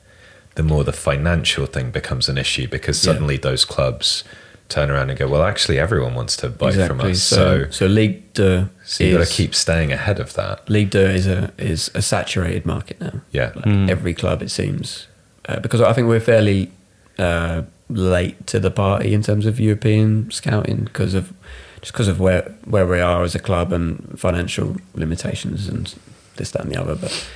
[0.56, 3.14] the more the financial thing becomes an issue because Yeah.
[3.14, 4.24] suddenly those clubs
[4.70, 7.22] turn around and go, well, actually, everyone wants to buy from us.
[7.22, 10.70] So, So, so Ligue Deux so you've got to keep staying ahead of that.
[10.70, 13.22] Ligue Deux is a is a saturated market now.
[13.32, 13.52] Yeah.
[13.56, 15.08] Like every club, it seems,
[15.48, 16.72] uh, because I think we're fairly
[17.20, 21.34] uh, late to the party in terms of European scouting because of
[21.82, 25.94] just because of where where we are as a club and financial limitations and
[26.38, 26.96] this that and the other.
[26.96, 27.28] But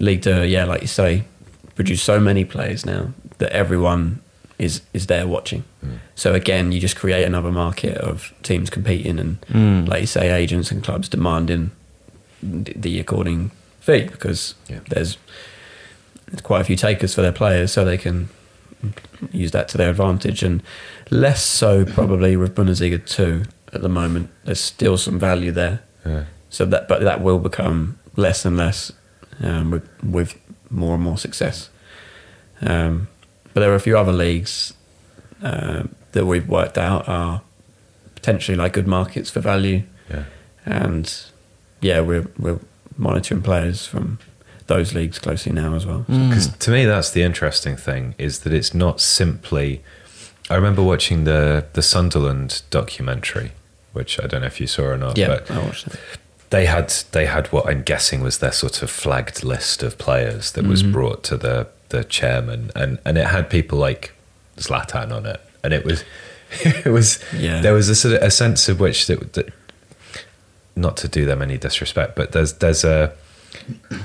[0.00, 1.22] Ligue Deux, yeah, like you say,
[1.74, 4.20] produce so many players now that everyone
[4.58, 5.64] is is there watching.
[6.14, 9.88] So again, you just create another market of teams competing and, Mm.
[9.88, 11.70] like you say, agents and clubs demanding
[12.42, 14.78] the the according fee because Yeah.
[14.88, 15.18] there's
[16.28, 18.28] there's quite a few takers for their players, so they can
[19.32, 20.42] use that to their advantage.
[20.42, 20.62] And
[21.10, 24.28] less so probably with Bundesliga two at the moment.
[24.44, 26.24] There's still some value there, Yeah.
[26.50, 28.92] so that but that will become less and less
[29.42, 30.34] um, with with
[30.70, 31.70] more and more success.
[32.60, 33.08] Um,
[33.52, 34.72] but there are a few other leagues
[35.42, 37.42] uh, that we've worked out are
[38.14, 40.24] potentially like good markets for value Yeah.
[40.64, 41.12] and
[41.80, 42.60] yeah, we're we're
[42.96, 44.18] monitoring players from
[44.66, 46.06] those leagues closely now as well.
[46.08, 46.30] Mm.
[46.30, 49.82] Because to me, that's the interesting thing is that it's not simply.
[50.48, 53.52] I remember watching the the Sunderland documentary,
[53.92, 55.18] which I don't know if you saw or not.
[55.18, 56.00] Yeah, but I watched it.
[56.50, 60.52] They had they had what I'm guessing was their sort of flagged list of players
[60.52, 60.92] that was Mhm.
[60.92, 64.12] brought to the the chairman, and and it had people like
[64.58, 66.04] Zlatan on it, and it was
[66.64, 67.60] it was Yeah.
[67.60, 69.48] there was a sort of a sense of which that, that
[70.76, 73.12] not to do them any disrespect, but there's there's a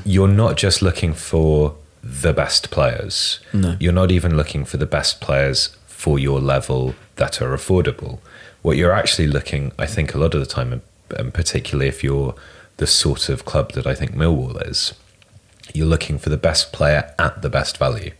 [0.05, 3.39] you're not just looking for the best players.
[3.51, 3.75] No.
[3.79, 8.19] You're not even looking for the best players for your level that are affordable.
[8.61, 12.03] What you're actually looking, I think, a lot of the time, and- and particularly if
[12.03, 12.35] you're
[12.77, 14.93] the sort of club that I think Millwall is,
[15.73, 18.11] you're looking for the best player at the best value.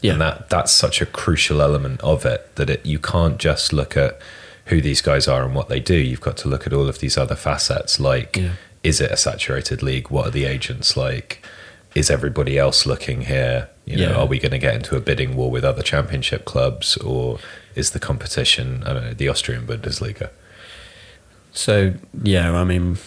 [0.00, 0.12] Yeah.
[0.12, 3.96] And that that's such a crucial element of it that it, you can't just look
[3.96, 4.18] at
[4.66, 5.94] who these guys are and what they do.
[5.96, 8.50] You've got to look at all of these other facets like Yeah.
[8.82, 10.08] is it a saturated league?
[10.10, 11.44] What are the agents like?
[11.94, 13.68] Is everybody else looking here?
[13.86, 14.16] You know, Yeah.
[14.16, 17.38] are we going to get into a bidding war with other championship clubs or
[17.74, 20.30] is the competition, I don't know, the Austrian Bundesliga?
[21.58, 22.98] So yeah, I mean,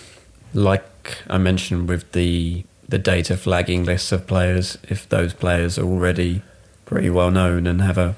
[0.53, 5.85] like I mentioned with the the data flagging lists of players, if those players are
[5.85, 6.41] already
[6.83, 8.15] pretty well known and have a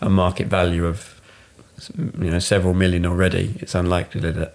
[0.00, 1.20] a market value of
[1.98, 4.54] you know several million already, it's unlikely that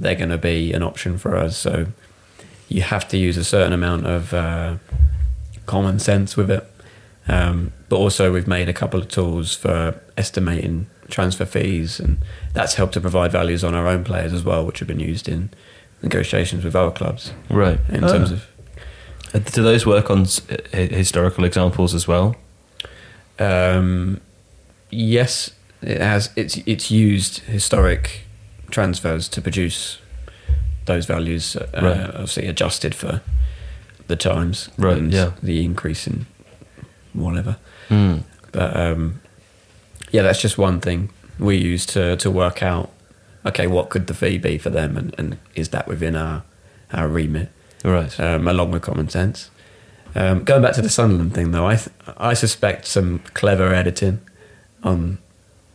[0.00, 1.56] they're going to be an option for us.
[1.56, 1.86] So
[2.68, 4.78] you have to use a certain amount of uh,
[5.66, 6.68] common sense with it.
[7.28, 12.18] Um, but also, we've made a couple of tools for estimating transfer fees, and
[12.52, 15.28] that's helped to provide values on our own players as well, which have been used
[15.28, 15.50] in
[16.02, 17.78] negotiations with other clubs Right.
[17.88, 18.08] in Ah.
[18.12, 18.46] terms of
[19.34, 20.26] Uh, Do those work on
[20.72, 22.36] historical examples as well?
[23.40, 24.20] Um,
[24.90, 25.50] yes,
[25.82, 26.30] it has.
[26.36, 28.22] It's it's used historic
[28.70, 29.98] transfers to produce
[30.86, 31.56] those values.
[31.56, 32.00] Uh, Right.
[32.14, 33.20] Obviously adjusted for
[34.06, 35.30] the times, Right, and yeah.
[35.42, 36.26] the increase in
[37.16, 37.56] whatever.
[37.88, 38.22] Mm.
[38.52, 39.20] But um,
[40.10, 42.90] yeah, that's just one thing we use to to work out.
[43.44, 46.42] Okay, what could the fee be for them, and, and is that within our
[46.92, 47.50] our remit?
[47.84, 48.18] Right.
[48.18, 49.50] um, along with common sense.
[50.14, 54.20] Um, going back to the Sunderland thing, though, I th- I suspect some clever editing
[54.82, 55.18] on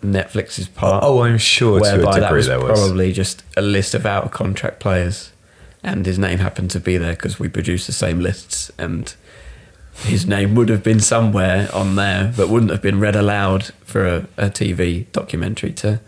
[0.03, 1.03] Netflix's part.
[1.03, 2.79] Oh, I'm sure whereby that was was.
[2.79, 5.31] probably just a list of out of contract players,
[5.83, 9.13] and his name happened to be there because we produced the same lists, and
[10.03, 14.05] his name would have been somewhere on there, but wouldn't have been read aloud for
[14.05, 15.99] a, a TV documentary to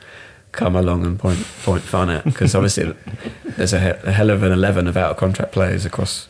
[0.51, 2.95] come along and point point fun at because obviously
[3.43, 6.29] there's a, a hell of an eleven of out of contract players across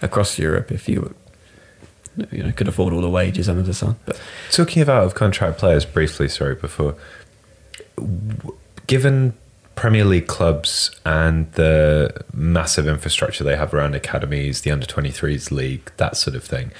[0.00, 1.12] across Europe if you
[2.30, 3.96] you know could afford all the wages under the sun.
[4.06, 6.94] But Talking of out of contract players briefly, sorry, before.
[8.86, 9.34] Given
[9.76, 15.90] Premier League clubs and the massive infrastructure they have around academies, the under 23s league,
[15.96, 16.70] that sort of thing,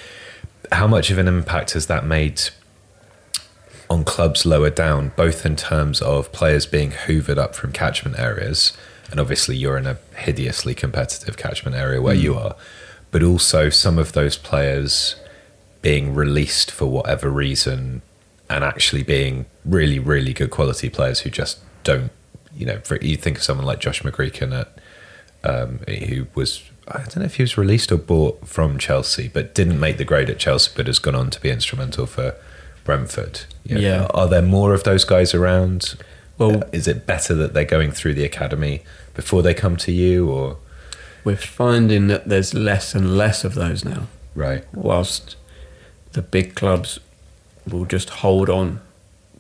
[0.75, 2.43] how much of an impact has that made
[3.91, 8.72] on clubs lower down, both in terms of players being hoovered up from catchment areas,
[9.11, 12.57] and obviously you're in a hideously competitive catchment area where you are,
[13.11, 15.16] but also some of those players
[15.83, 18.03] being released for whatever reason
[18.49, 22.11] and actually being really, really good quality players who just don't,
[22.57, 24.79] you know, for, you think of someone like Josh McEachran at,
[25.49, 29.55] um, who was, I don't know if he was released or bought from Chelsea, but
[29.55, 32.35] didn't make the grade at Chelsea, but has gone on to be instrumental for
[32.85, 33.41] Brentford.
[33.64, 34.07] You know, Yeah.
[34.11, 35.95] Are there more of those guys around?
[36.37, 38.82] Well- Uh, is it better that they're going through the academy
[39.14, 40.59] before they come to you or?
[41.24, 44.09] we're finding that there's less and less of those now.
[44.35, 44.64] Right.
[44.74, 45.37] whilst
[46.12, 46.99] the big clubs
[47.66, 48.80] will just hold on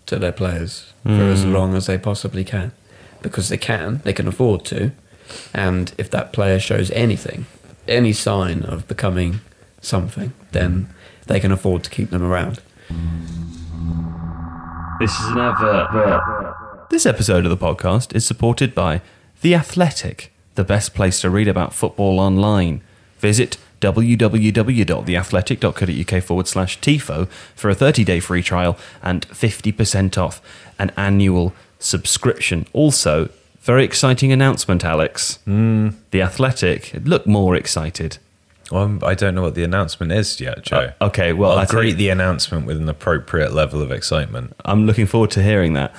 [0.06, 2.72] to their players for as long as they possibly can
[3.20, 4.92] because they can, they can afford to.
[5.52, 7.46] And if that player shows anything,
[7.86, 9.40] any sign of becoming
[9.80, 10.88] something, then
[11.26, 12.60] they can afford to keep them around.
[15.00, 16.54] This is an advert.
[16.90, 19.00] This episode of the podcast is supported by
[19.40, 22.82] The Athletic, the best place to read about football online.
[23.18, 30.40] Visit www.theathletic.co.uk forward slash TIFO for a 30 day free trial and 50% off
[30.78, 32.66] an annual subscription.
[32.72, 33.28] Also,
[33.64, 35.38] very exciting announcement, Alex.
[35.46, 35.94] Mm.
[36.10, 38.18] The Athletic, look more excited.
[38.70, 40.92] Well, I'm- I don't know what the announcement is yet, Joe.
[41.00, 44.54] Uh, okay, well, I'll greet the announcement with an appropriate level of excitement.
[44.64, 45.94] I'm looking forward to hearing that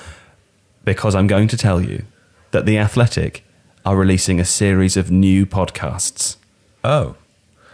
[0.84, 2.03] because I'm going to tell you
[2.51, 3.43] that The Athletic
[3.86, 6.38] are releasing a series of new podcasts.
[6.84, 7.16] Oh,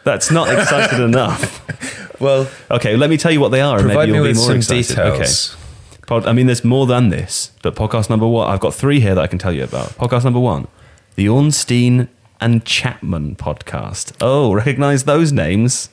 [0.04, 2.20] That's not excited enough.
[2.20, 4.30] well, Okay, let me tell you what they are, and provide maybe me you'll be
[4.30, 4.88] with more some excited.
[4.96, 5.56] details.
[5.56, 5.61] Okay.
[6.12, 9.16] Pod, I mean, there's more than this, but podcast number one, I've got three here
[9.16, 9.92] that I can tell you about.
[9.92, 10.68] Podcast number one,
[11.16, 12.10] the Ornstein
[12.42, 14.14] and Chapman podcast.
[14.20, 15.88] Oh, recognize those names?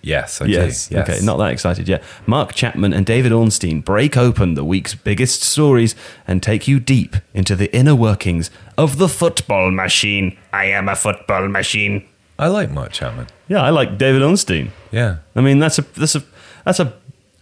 [0.00, 0.52] Yes, I do.
[0.52, 0.90] yes.
[0.90, 1.06] Yes.
[1.06, 2.02] Okay, not that excited yet.
[2.26, 5.94] Mark Chapman and David Ornstein break open the week's biggest stories
[6.26, 10.38] and take you deep into the inner workings of the football machine.
[10.50, 12.08] I am a football machine.
[12.38, 13.26] I like Mark Chapman.
[13.48, 14.72] Yeah, I like David Ornstein.
[14.90, 15.18] Yeah.
[15.36, 16.22] I mean, that's a that's a
[16.64, 16.94] that's a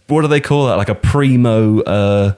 [0.07, 0.75] what do they call that?
[0.75, 2.33] Like a primo uh,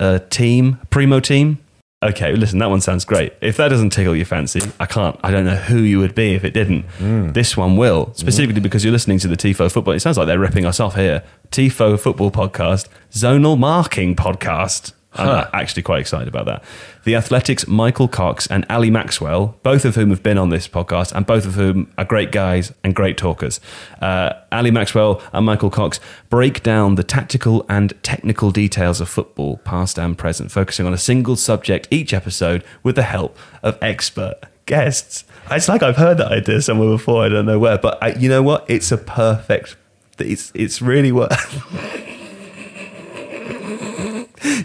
[0.00, 1.58] uh, team, primo team.
[2.00, 3.32] Okay, listen, that one sounds great.
[3.40, 5.18] If that doesn't tickle your fancy, I can't.
[5.24, 6.84] I don't know who you would be if it didn't.
[7.32, 9.94] This one will, specifically because you're listening to the Tifo football.
[9.94, 11.24] It sounds like they're ripping us off here.
[11.50, 14.92] Tifo football podcast, zonal marking podcast.
[15.14, 16.64] I'm actually quite excited about that.
[17.04, 21.12] The Athletics, Michael Cox and Ali Maxwell, both of whom have been on this podcast,
[21.12, 23.58] and both of whom are great guys and great talkers.
[24.00, 25.98] Uh, Ali Maxwell and Michael Cox
[26.28, 30.98] break down the tactical and technical details of football, past and present, focusing on a
[30.98, 34.36] single subject each episode with the help of expert
[34.66, 35.24] guests.
[35.50, 37.24] It's like I've heard that idea somewhere before.
[37.24, 38.66] I don't know where, but I, you know what?
[38.68, 39.76] It's a perfect.
[40.18, 41.32] It's it's really what.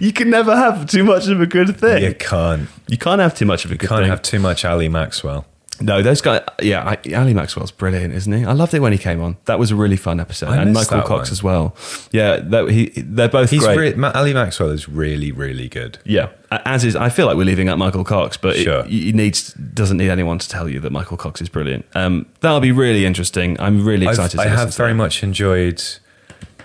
[0.04, 2.04] you can never have too much of a good thing.
[2.04, 2.68] You can't.
[2.88, 3.98] You can't have too much of a good thing.
[3.98, 5.46] You Can't have too much Ali Maxwell.
[5.82, 6.42] No, those guys.
[6.62, 8.46] Yeah, I, Ali Maxwell's brilliant, isn't he?
[8.46, 9.38] I loved it when he came on.
[9.46, 11.32] That was a really fun episode, I and missed Michael that Cox one.
[11.34, 11.76] as well.
[12.12, 13.78] Yeah, that, he, they're both He's great.
[13.78, 15.98] re- Ma- Ali Maxwell is really, really good.
[16.06, 16.96] yeah, as is.
[16.96, 18.82] I feel like we're leaving out Michael Cox, but Sure.
[18.82, 21.86] it, he needs doesn't need anyone to tell you that Michael Cox is brilliant.
[21.96, 23.60] Um, that'll be really interesting.
[23.60, 24.40] I'm really I've- excited.
[24.40, 24.98] I have to very that.
[24.98, 25.84] much enjoyed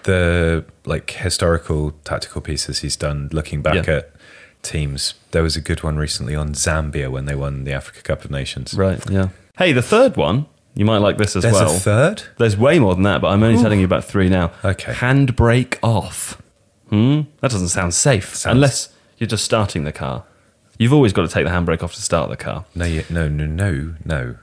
[0.09, 3.95] the like historical tactical pieces he's done, looking back Yeah.
[3.99, 4.13] at
[4.63, 5.15] teams.
[5.31, 8.31] There was a good one recently on Zambia when they won the Africa Cup of
[8.31, 8.75] Nations.
[8.75, 8.99] Right.
[9.11, 9.29] Yeah.
[9.59, 10.47] Hey, the third one.
[10.75, 11.75] You might like this as There's well.
[11.77, 12.23] a third.
[12.39, 14.53] There's way more than that, but I'm only telling you about three now.
[14.65, 14.93] Okay.
[14.93, 16.41] Handbrake off.
[16.89, 17.23] Hmm?
[17.41, 18.35] That doesn't sound safe.
[18.35, 18.89] Sounds- Unless
[19.19, 20.25] you're just starting the car.
[20.79, 22.65] You've always got to take the handbrake off to start the car.
[22.75, 24.37] No, you, no, no, no, no.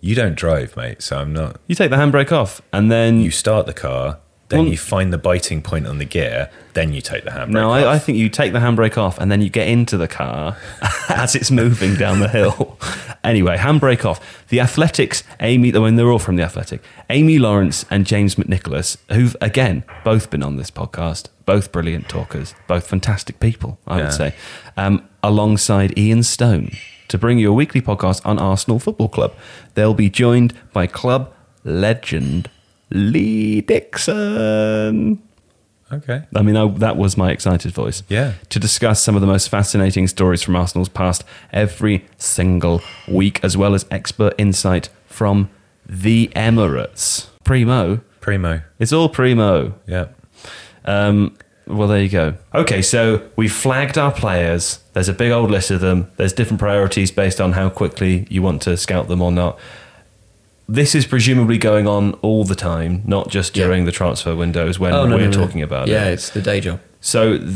[0.00, 1.02] You don't drive, mate.
[1.02, 1.58] So I'm not.
[1.66, 4.18] You take the handbrake off and then You start the car,
[4.52, 7.48] then Well- you find the biting point on the gear, then you take the handbrake.
[7.50, 7.84] No, off.
[7.84, 10.56] I, I think you take the handbrake off and then you get into the car
[11.08, 12.78] as it's moving down the hill.
[13.24, 14.20] anyway, handbrake off.
[14.48, 16.82] The Athletics, Amy, I mean, they're all from the Athletic.
[17.10, 22.54] Amy Lawrence and James McNicholas, who've, again, both been on this podcast, both brilliant talkers,
[22.68, 24.04] both fantastic people, I Yeah.
[24.04, 24.34] would say,
[24.76, 26.72] um, alongside Ian Stone
[27.08, 29.34] to bring you a weekly podcast on Arsenal Football Club.
[29.74, 31.32] They'll be joined by club
[31.64, 32.48] legend
[32.92, 35.22] Lee Dixon.
[35.92, 36.22] Okay.
[36.34, 38.02] I mean, I, that was my excited voice.
[38.08, 38.32] Yeah.
[38.48, 41.22] To discuss some of the most fascinating stories from Arsenal's past
[41.52, 45.50] every single week, as well as expert insight from
[45.84, 47.28] the Emirates.
[47.44, 48.00] Primo.
[48.20, 48.62] Primo.
[48.78, 49.74] It's all primo.
[49.86, 50.08] Yeah.
[50.86, 51.36] Um,
[51.66, 52.34] well, there you go.
[52.54, 54.78] Okay, so we flagged our players.
[54.94, 56.10] There's a big old list of them.
[56.16, 59.58] There's different priorities based on how quickly you want to scout them or not.
[60.74, 63.64] This is presumably going on all the time, not just Yeah.
[63.66, 65.46] during the transfer windows when Oh, no, we're no, no.
[65.46, 65.92] talking about it.
[65.92, 66.80] Yeah, it's the day job.
[66.98, 67.50] So th-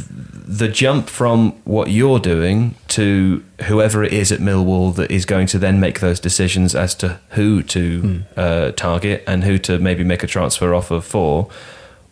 [0.60, 5.46] the jump from what you're doing to whoever it is at Millwall that is going
[5.46, 10.04] to then make those decisions as to who to uh, target and who to maybe
[10.04, 11.48] make a transfer offer for,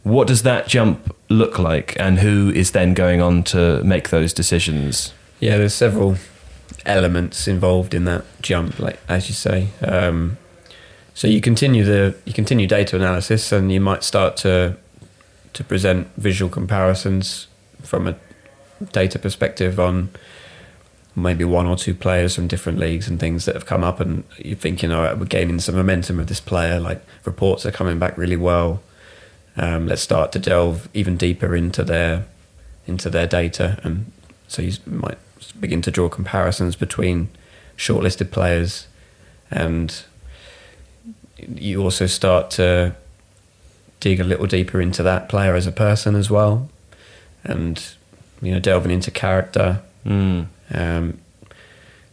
[0.05, 4.32] what does that jump look like, and who is then going on to make those
[4.32, 5.12] decisions?
[5.38, 6.16] Yeah, there's several
[6.86, 9.68] elements involved in that jump, like as you say.
[9.82, 10.38] Um,
[11.14, 14.76] so you continue the you continue data analysis, and you might start to
[15.52, 17.46] to present visual comparisons
[17.82, 18.16] from a
[18.92, 20.10] data perspective on
[21.16, 24.24] maybe one or two players from different leagues and things that have come up, and
[24.38, 26.80] you're thinking, all right, we're gaining some momentum with this player.
[26.80, 28.82] Like reports are coming back really well.
[29.56, 32.26] Um, let's start to delve even deeper into their
[32.86, 34.10] into their data, and
[34.48, 35.18] so you might
[35.60, 37.28] begin to draw comparisons between
[37.76, 38.88] shortlisted players,
[39.50, 40.04] and
[41.39, 42.95] you also start to
[44.01, 46.68] dig a little deeper into that player as a person as well,
[47.43, 47.82] and
[48.43, 49.82] you know delving into character.
[50.07, 50.47] Mm.
[50.72, 51.18] Um,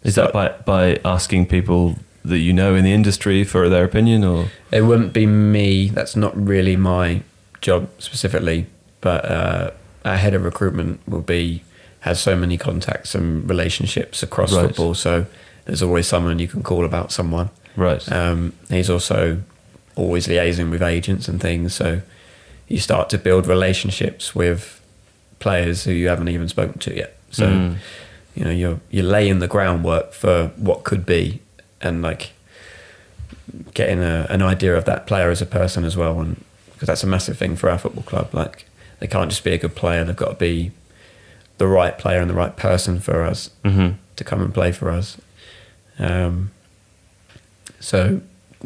[0.04, 1.96] Is that by, by asking people
[2.26, 5.90] that you know in the industry for their opinion, or It wouldn't be me.
[5.90, 7.22] That's not really my
[7.62, 8.66] job specifically.
[9.02, 9.72] But uh,
[10.06, 11.64] our head of recruitment will be
[12.02, 14.68] has so many contacts and relationships across Right.
[14.68, 14.94] football.
[14.96, 15.26] So
[15.66, 17.50] there's always someone you can call about someone.
[17.76, 18.12] Right?
[18.12, 19.42] Um, he's also
[19.96, 21.74] always liaising with agents and things.
[21.74, 22.02] So
[22.68, 24.82] you start to build relationships with
[25.40, 27.18] players who you haven't even spoken to yet.
[27.32, 27.76] So Mm.
[28.36, 31.42] you know you're you're laying the groundwork for what could be,
[31.82, 32.32] and like
[33.74, 36.20] getting a, an idea of that player as a person as well.
[36.22, 36.44] And
[36.74, 38.34] because that's a massive thing for our football club.
[38.34, 38.66] Like
[39.00, 40.72] they can't just be a good player; they've got to be
[41.58, 43.96] the right player and the right person for us Mhm.
[44.16, 45.18] to come and play for us.
[46.00, 46.52] Um,
[47.82, 48.22] so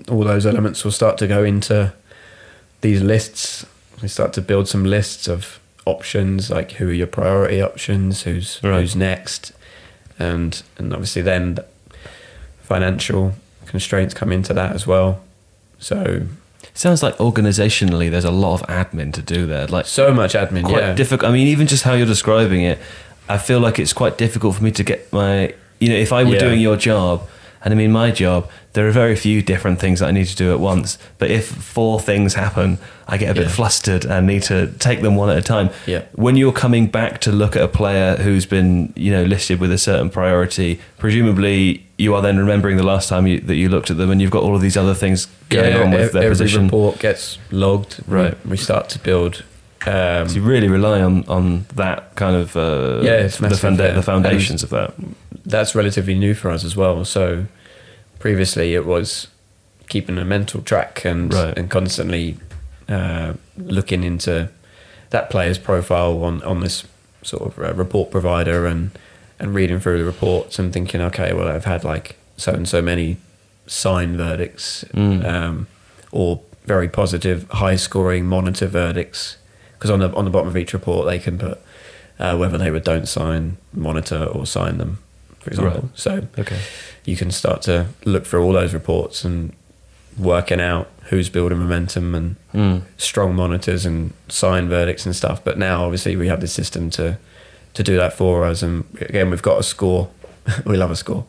[0.09, 1.93] all those elements will start to go into
[2.81, 3.65] these lists.
[4.01, 8.59] We start to build some lists of options, like who are your priority options, who's
[8.61, 8.81] Right.
[8.81, 9.51] who's next,
[10.19, 11.65] and and obviously then the
[12.63, 13.33] financial
[13.65, 15.21] constraints come into that as well.
[15.79, 16.23] So
[16.63, 19.67] it Sounds like organizationally, there's a lot of admin to do there.
[19.67, 20.93] Like so much admin, quite yeah.
[20.93, 21.29] difficult.
[21.29, 22.79] I mean, even just how you're describing it,
[23.29, 25.53] I feel like it's quite difficult for me to get my.
[25.79, 26.39] You know, if I were Yeah.
[26.39, 27.27] doing your job,
[27.65, 30.35] and I mean my job, there are very few different things that I need to
[30.35, 30.97] do at once.
[31.17, 33.49] But if four things happen, I get a bit Yeah.
[33.49, 35.69] flustered and need to take them one at a time.
[35.85, 36.03] Yeah.
[36.13, 39.71] When you're coming back to look at a player who's been, you know, listed with
[39.71, 43.89] a certain priority, presumably you are then remembering the last time you, that you looked
[43.89, 46.23] at them, and you've got all of these other things going on with ev- their
[46.23, 46.63] every position.
[46.65, 47.99] report gets logged.
[48.07, 48.45] We- Right.
[48.45, 49.43] We, start to build.
[49.87, 53.93] Um, So you really rely on, on that kind of uh, Yeah, the, yeah.
[53.93, 54.93] the foundations of that.
[55.45, 57.05] that's relatively new for us as well.
[57.05, 57.45] So
[58.19, 59.27] previously it was
[59.89, 61.57] keeping a mental track and Right.
[61.57, 62.37] and constantly
[62.89, 64.49] uh, looking into
[65.11, 66.83] that player's profile on on this
[67.21, 68.89] sort of uh, report provider and
[69.39, 72.81] and reading through the reports and thinking, okay, well I've had like so and so
[72.81, 73.17] many
[73.67, 75.23] sign verdicts Mm.
[75.25, 75.67] um,
[76.11, 79.37] or very positive, high scoring monitor verdicts.
[79.77, 81.59] Because on the on the bottom of each report, they can put
[82.19, 84.99] uh, whether they would don't sign, monitor, or sign them,
[85.39, 85.81] for example.
[85.81, 85.89] Right.
[85.99, 86.59] So Okay.
[87.03, 89.51] you can start to look through all those reports and
[90.17, 92.81] working out who's building momentum and Mm.
[92.97, 95.43] strong monitors and sign verdicts and stuff.
[95.43, 97.17] But now, obviously, we have this system to
[97.73, 98.63] to do that for us.
[98.63, 100.07] And again, we've got a score.
[100.65, 101.25] we love a score,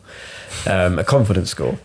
[0.67, 1.77] um, a confidence score.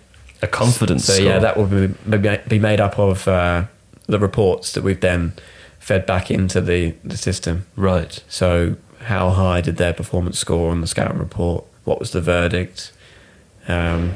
[0.42, 1.24] A confidence So score.
[1.26, 1.86] yeah, that will be,
[2.18, 3.64] be- be made up of uh,
[4.06, 5.32] the reports that we've then
[5.82, 7.66] fed back into the the system.
[7.76, 8.22] right.
[8.28, 8.76] So
[9.12, 11.64] how high did their performance score on the scouting report?
[11.84, 12.92] What was the verdict?
[13.68, 14.14] Um,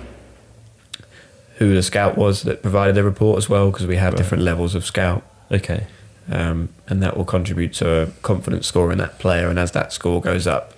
[1.59, 4.19] who the scout was that provided the report as well, because we have Right.
[4.19, 5.87] different levels of scout, Okay.
[6.31, 9.49] um, and that will contribute to a confidence score in that player.
[9.49, 10.75] And as that score goes up,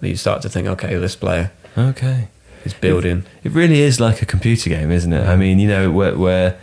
[0.00, 2.28] you start to think, okay, this player Okay.
[2.64, 3.24] Is building.
[3.44, 5.26] It really is like a computer game, isn't it?
[5.26, 6.58] I mean, you know, where, where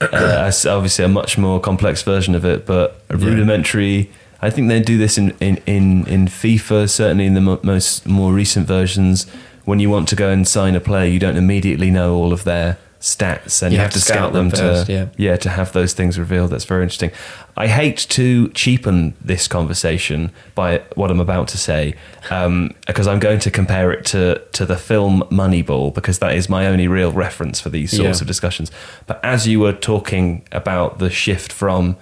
[0.00, 4.10] uh, it's obviously a much more complex version of it, but a rudimentary.
[4.42, 8.06] I think they do this in, in, in, in FIFA, certainly in the mo- most
[8.06, 9.26] more recent versions.
[9.64, 12.44] When you want to go and sign a player, you don't immediately know all of
[12.44, 15.06] their stats, and you, have, to scout, them, first, to yeah.
[15.16, 16.50] yeah to have those things revealed.
[16.50, 17.10] That's very interesting.
[17.56, 21.94] I hate to cheapen this conversation by what I'm about to say,
[22.30, 26.48] um, because I'm going to compare it to to the film Moneyball, because that is
[26.48, 28.22] my only real reference for these sorts Yeah.
[28.22, 28.70] of discussions.
[29.06, 31.96] But as you were talking about the shift from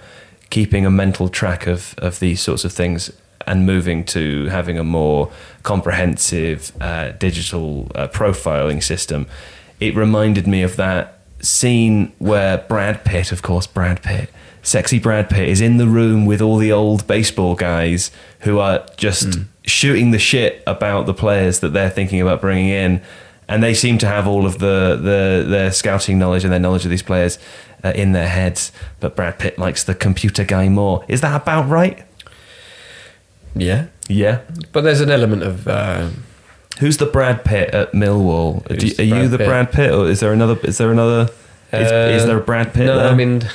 [0.49, 3.11] keeping a mental track of of these sorts of things
[3.47, 5.31] and moving to having a more
[5.63, 9.25] comprehensive uh, digital uh, profiling system,
[9.79, 14.29] it reminded me of that scene where Brad Pitt, of course, Brad Pitt,
[14.61, 18.11] sexy Brad Pitt, is in the room with all the old baseball guys
[18.41, 23.01] who are just shooting the shit about the players that they're thinking about bringing in.
[23.47, 26.83] And they seem to have all of the, the their scouting knowledge and their knowledge
[26.85, 27.39] of these players
[27.83, 28.71] uh, in their heads.
[28.99, 31.03] But Brad Pitt likes the computer guy more.
[31.07, 32.03] Is that about right?
[33.55, 34.41] Yeah, Yeah.
[34.71, 36.09] but there's an element of uh,
[36.79, 38.65] Who's the Brad Pitt at Millwall?
[38.67, 39.47] Do you- the are you the Pitt?
[39.47, 40.57] Brad Pitt, or is there another?
[40.63, 41.29] Is there another?
[41.71, 42.85] Is, is Uh, there a Brad Pitt?
[42.87, 43.09] No, there?
[43.09, 43.47] I mean,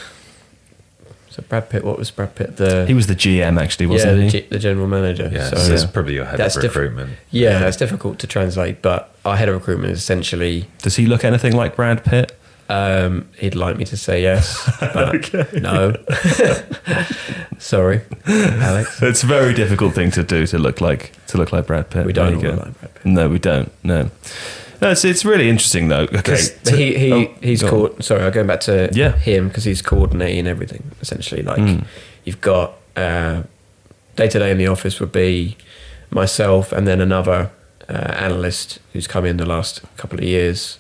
[1.31, 1.85] so Brad Pitt.
[1.85, 2.57] What was Brad Pitt?
[2.59, 4.29] The he was the GM actually, wasn't the, he?
[4.31, 5.31] G- the general manager.
[5.33, 7.11] Yeah, so so that's probably your head That's of diff- recruitment.
[7.31, 8.83] yeah, that's difficult to translate.
[8.83, 10.68] But our head of recruitment is essentially.
[10.83, 12.39] Does he look anything like Brad Pitt?
[12.68, 15.94] Um, he'd like me to say yes, but no.
[17.58, 19.02] Sorry, Alex.
[19.02, 22.06] It's a very difficult thing to do to look like to look like Brad Pitt.
[22.06, 22.50] We don't go.
[22.50, 23.04] like Brad Pitt.
[23.04, 23.70] No, we don't.
[23.84, 24.10] No.
[24.82, 26.02] No, it's, it's really interesting though.
[26.12, 27.70] Okay, to- he, he oh, he's on.
[27.70, 28.04] called.
[28.04, 29.12] Sorry, I'm going back to Yeah.
[29.12, 30.90] him because he's coordinating everything.
[31.00, 31.84] Essentially, like Mm.
[32.24, 35.56] you've got day to day in the office would be
[36.10, 37.50] myself and then another
[37.88, 40.78] uh, analyst who's come in the last couple of years,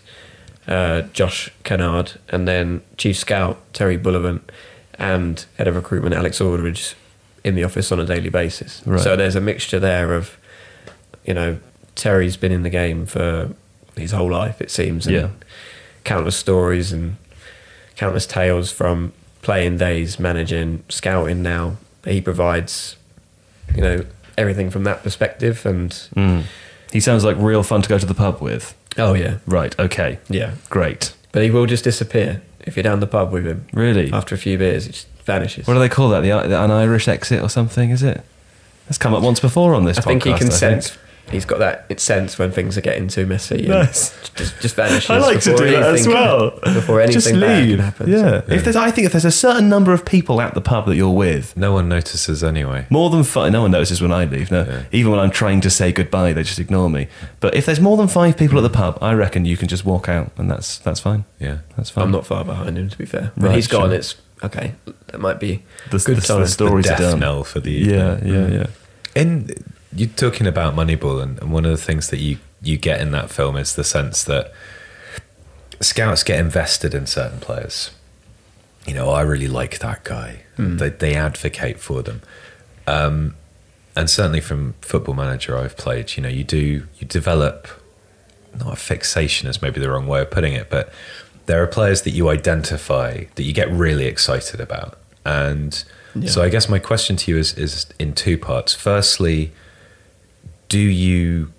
[0.68, 4.50] uh, Josh Kennard, and then chief scout Terry Bullivant,
[4.98, 6.94] and head of recruitment Alex Aldridge
[7.42, 8.82] in the office on a daily basis.
[8.86, 9.00] Right.
[9.00, 10.36] So there's a mixture there of,
[11.26, 11.58] you know,
[11.94, 13.50] Terry's been in the game for
[13.96, 15.06] his whole life, it seems.
[15.06, 15.28] And Yeah.
[16.04, 17.16] Countless stories and
[17.96, 19.12] countless tales from
[19.42, 21.76] playing days, managing, scouting now.
[22.04, 22.96] He provides,
[23.74, 24.04] you know,
[24.38, 25.64] everything from that perspective.
[25.66, 26.44] And Mm.
[26.92, 28.74] He sounds like real fun to go to the pub with.
[28.98, 29.38] Oh, yeah.
[29.46, 29.78] Right.
[29.78, 30.18] Okay.
[30.28, 30.54] Yeah.
[30.70, 31.14] Great.
[31.32, 33.66] But he will just disappear if you're down the pub with him.
[33.72, 34.12] Really.
[34.12, 35.66] After a few beers, it just vanishes.
[35.66, 36.20] What do they call that?
[36.20, 37.90] The, the an Irish exit or something?
[37.90, 38.22] Is it?
[38.86, 39.98] That's come up once before on this.
[39.98, 40.98] I think he podcast, can sense.
[41.30, 43.60] He's got that sense when things are getting too messy.
[43.60, 44.10] and Nice.
[44.34, 45.08] Just, just vanishes.
[45.10, 46.50] I like to do that as well.
[46.62, 47.76] Before anything Just bad leave.
[47.78, 48.10] can happen.
[48.10, 48.18] Yeah.
[48.42, 50.86] So- If there's, I think if there's a certain number of people at the pub
[50.86, 52.86] that you're with, No one notices anyway.
[52.90, 54.50] more than five, no one notices when I leave.
[54.50, 54.82] No, Yeah.
[54.92, 57.08] even when I'm trying to say goodbye, they just ignore me.
[57.40, 59.84] But if there's more than five people at the pub, I reckon you can just
[59.84, 61.24] walk out, and that's that's fine.
[61.40, 61.58] Yeah.
[61.76, 62.04] That's fine.
[62.04, 63.32] I'm not far behind him, to be fair.
[63.34, 63.94] When Right, he's gone, sure.
[63.94, 64.14] it's
[64.44, 64.74] okay.
[65.08, 67.20] That might be The, good the, the stories the death done.
[67.20, 67.98] knell for the evening.
[67.98, 68.66] Yeah, yeah, yeah.
[69.14, 69.50] In
[69.94, 73.10] you're talking about Moneyball, and, and one of the things that you you get in
[73.12, 74.52] that film is the sense that
[75.80, 77.90] scouts get invested in certain players.
[78.86, 80.40] You know, I really like that guy.
[80.76, 82.22] They they advocate for them,
[82.86, 83.34] um,
[83.96, 86.16] and certainly from Football Manager I've played.
[86.16, 87.68] You know, you do you develop
[88.58, 90.92] not a fixation is maybe the wrong way of putting it, but
[91.46, 94.98] there are players that you identify that you get really excited about.
[95.24, 95.84] And
[96.26, 98.74] so I guess my question to you is is in two parts.
[98.74, 99.52] Firstly,
[100.68, 101.52] do you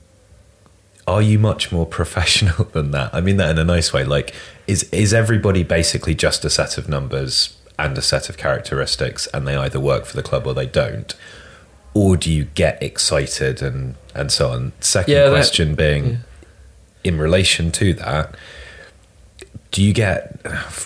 [1.07, 3.13] are you much more professional than that?
[3.13, 4.03] I mean that in a nice way.
[4.03, 4.33] Like
[4.67, 9.47] is is everybody basically just a set of numbers and a set of characteristics and
[9.47, 11.13] they either work for the club or they don't?
[11.93, 14.71] Or do you get excited and and so on?
[14.79, 16.17] Second Yeah, that- question being yeah.
[17.03, 18.35] in relation to that,
[19.71, 20.41] do you get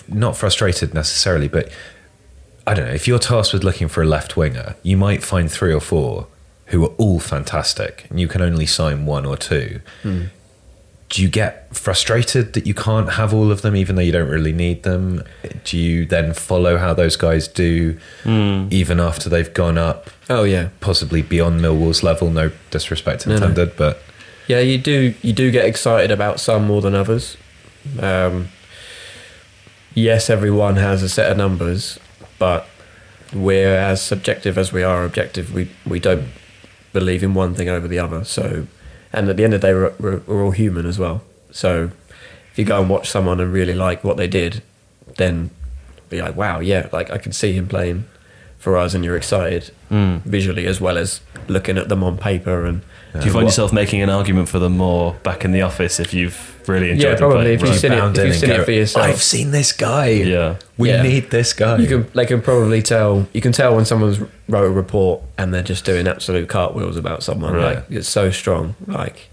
[0.08, 1.70] not frustrated necessarily, but
[2.66, 5.50] I don't know if you're tasked with looking for a left winger, you might find
[5.50, 6.26] three or four
[6.70, 9.80] who are all fantastic, and you can only sign one or two.
[10.02, 14.28] Do you get frustrated that you can't have all of them, even though you don't
[14.28, 15.24] really need them?
[15.64, 20.68] Do you then follow how those guys do, even after they've gone up, Oh yeah,
[20.80, 22.30] possibly beyond Millwall's level?
[22.30, 23.46] No disrespect No, no.
[23.46, 24.00] intended, but
[24.46, 24.60] yeah.
[24.60, 27.36] You do you do get excited about some more than others.
[28.00, 28.48] Um,
[29.94, 31.98] yes, everyone has a set of numbers,
[32.38, 32.68] but
[33.32, 35.52] we're as subjective as we are objective.
[35.52, 36.28] We we don't
[36.92, 38.24] believe in one thing over the other.
[38.24, 38.66] So,
[39.12, 41.22] and at the end of the day, we're, we're, we're all human as well.
[41.50, 41.90] So,
[42.50, 44.62] if you go and watch someone and really like what they did,
[45.16, 45.50] then
[46.08, 48.04] be like, wow, yeah, like I can see him playing
[48.58, 50.18] for us, and you're excited hmm.
[50.18, 52.82] visually as well as looking at them on paper and.
[53.12, 55.98] Do you find what- yourself making an argument for them more back in the office
[55.98, 56.38] if you've
[56.68, 57.54] really enjoyed Yeah, them probably, playing?
[57.54, 57.80] if you've Right.
[57.80, 59.06] seen it- if you've seen it for yourself.
[59.06, 60.08] I've seen this guy.
[60.10, 60.54] Yeah.
[60.78, 61.02] we Yeah.
[61.02, 61.76] need this guy.
[61.78, 63.26] You can, they can probably tell.
[63.34, 67.22] You can tell when someone's wrote a report and they're just doing absolute cartwheels about
[67.22, 67.52] someone.
[67.54, 67.74] Right.
[67.76, 68.76] Like it's so strong.
[68.86, 69.28] Like,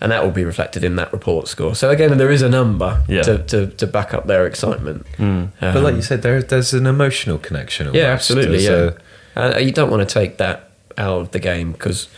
[0.00, 1.74] and that will be reflected in that report score.
[1.76, 3.22] So again, there is a number Yeah.
[3.22, 5.06] to, to, to back up their excitement.
[5.18, 7.88] Um, but like you said, there, there's an emotional connection.
[7.94, 8.58] yeah, absolutely.
[8.66, 8.94] There's
[9.36, 12.08] Yeah, a- uh, you don't want to take that out of the game because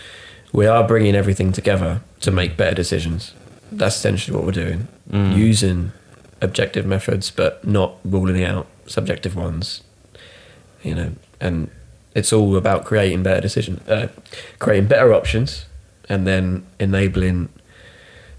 [0.54, 3.34] we are bringing everything together to make better decisions.
[3.72, 4.86] That's essentially what we're doing,
[5.36, 5.90] using
[6.40, 9.82] objective methods, but not ruling out subjective ones.
[10.84, 11.70] You know, and
[12.14, 14.08] it's all about creating better decisions, uh,
[14.60, 15.66] creating better options,
[16.08, 17.48] and then enabling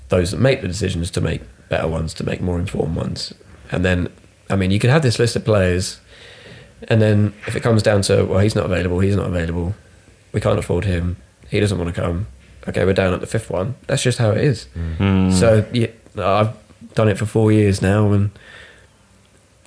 [0.07, 3.34] those that make the decisions to make better ones, to make more informed ones.
[3.72, 4.07] And then,
[4.49, 5.99] I mean, you could have this list of players,
[6.88, 9.76] and then if it comes down to, well, he's not available, he's not available,
[10.32, 11.18] we can't afford him,
[11.49, 12.27] he doesn't want to come.
[12.67, 13.75] Okay, we're down at the fifth one.
[13.87, 14.67] That's just how it is.
[14.97, 15.87] So yeah,
[16.17, 16.53] I've
[16.95, 18.31] done it for four years now, and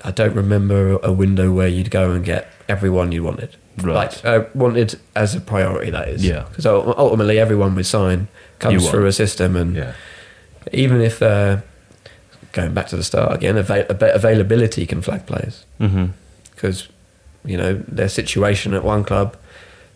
[0.05, 3.57] I don't remember a window where you'd go and get everyone you wanted.
[3.77, 3.95] Right.
[3.95, 6.25] Like uh, wanted as a priority, that is.
[6.25, 6.47] Yeah.
[6.49, 8.27] Because ultimately, everyone we sign
[8.59, 9.93] comes through a system, and yeah.
[10.73, 11.59] even if uh,
[12.53, 15.65] going back to the start again, ava- ava- availability can flag players
[16.55, 16.89] because
[17.45, 19.37] you know their situation at one club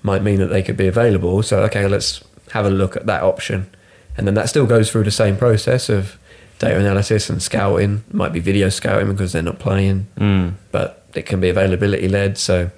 [0.03, 1.43] might mean that they could be available.
[1.43, 2.23] So okay, let's
[2.53, 3.69] have a look at that option,
[4.17, 6.19] and then that still goes through the same process of
[6.59, 8.05] data analysis and scouting.
[8.13, 10.55] Might be video scouting because they're not playing, Mm.
[10.71, 12.39] but it can be availability led.
[12.39, 12.71] So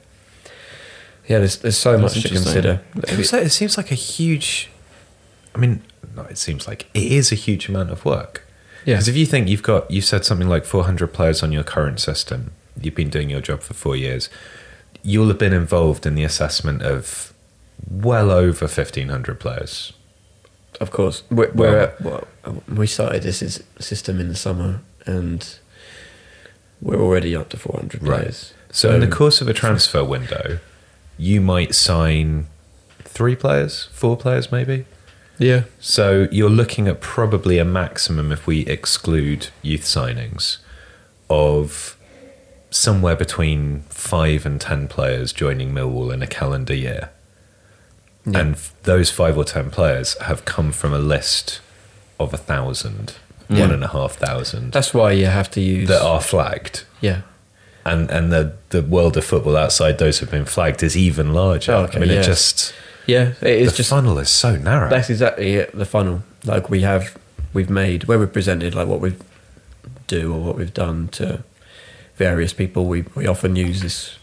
[1.29, 2.81] yeah, there's there's so That's much to consider.
[2.97, 4.71] It, was like- it seems like a huge.
[5.55, 5.83] I mean,
[6.17, 8.47] no, it seems like it is a huge amount of work.
[8.85, 8.95] Yeah.
[8.97, 12.01] Because if you think you've got, you said something like 400 players on your current
[12.01, 12.51] system,
[12.81, 14.29] you've been doing your job for four years,
[15.05, 17.33] you'll have been involved in the assessment of
[17.89, 19.93] well over 1,500 players.
[20.81, 25.57] Of course, we're, we're well, um, we started this is- system in the summer, and
[26.81, 28.55] we're already up to 400 players.
[28.73, 30.59] So, in the um, course of a transfer window,
[31.17, 32.49] you might sign
[33.05, 34.85] three players, four players maybe.
[35.39, 40.57] yeah, So you're looking at probably a maximum, if we exclude youth signings,
[41.31, 41.94] of
[42.75, 47.11] somewhere between five and ten players joining Millwall in a calendar year.
[48.27, 48.39] Yeah.
[48.41, 51.61] And those five or ten players have come from a list
[52.19, 53.15] of a thousand,
[53.49, 53.61] Yeah.
[53.61, 56.85] one and a half thousand that's why you have to use that are flagged.
[57.01, 57.23] yeah.
[57.87, 61.73] And and the, the world of football outside those who've been flagged is even larger.
[61.73, 62.21] Oh, okay, I mean, yeah.
[62.21, 62.73] it just
[63.07, 64.89] Yeah, it is the just funnel is so narrow.
[64.89, 65.77] that's exactly it.
[65.77, 67.19] The funnel, like we have,
[67.53, 69.15] we've made where we've presented like what we
[70.07, 71.45] do or what we've done to
[72.17, 72.87] various people.
[72.87, 74.19] We we often use this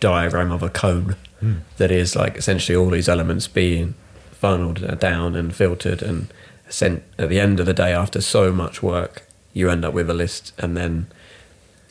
[0.00, 1.54] diagram of a cone hmm.
[1.76, 3.94] that is like essentially all these elements being
[4.32, 6.26] funneled down and filtered and
[6.68, 9.22] sent at the end of the day after so much work
[9.52, 11.06] you end up with a list and then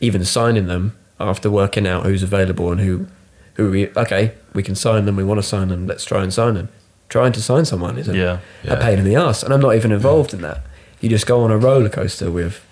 [0.00, 3.06] even signing them after working out who's available and who
[3.54, 6.34] who we okay we can sign them we want to sign them let's try and
[6.34, 6.68] sign them
[7.08, 8.40] trying to sign someone is a, Yeah.
[8.64, 8.74] Yeah.
[8.74, 10.60] a pain in the ass and I'm not even involved in that
[11.00, 12.62] you just go on a roller coaster with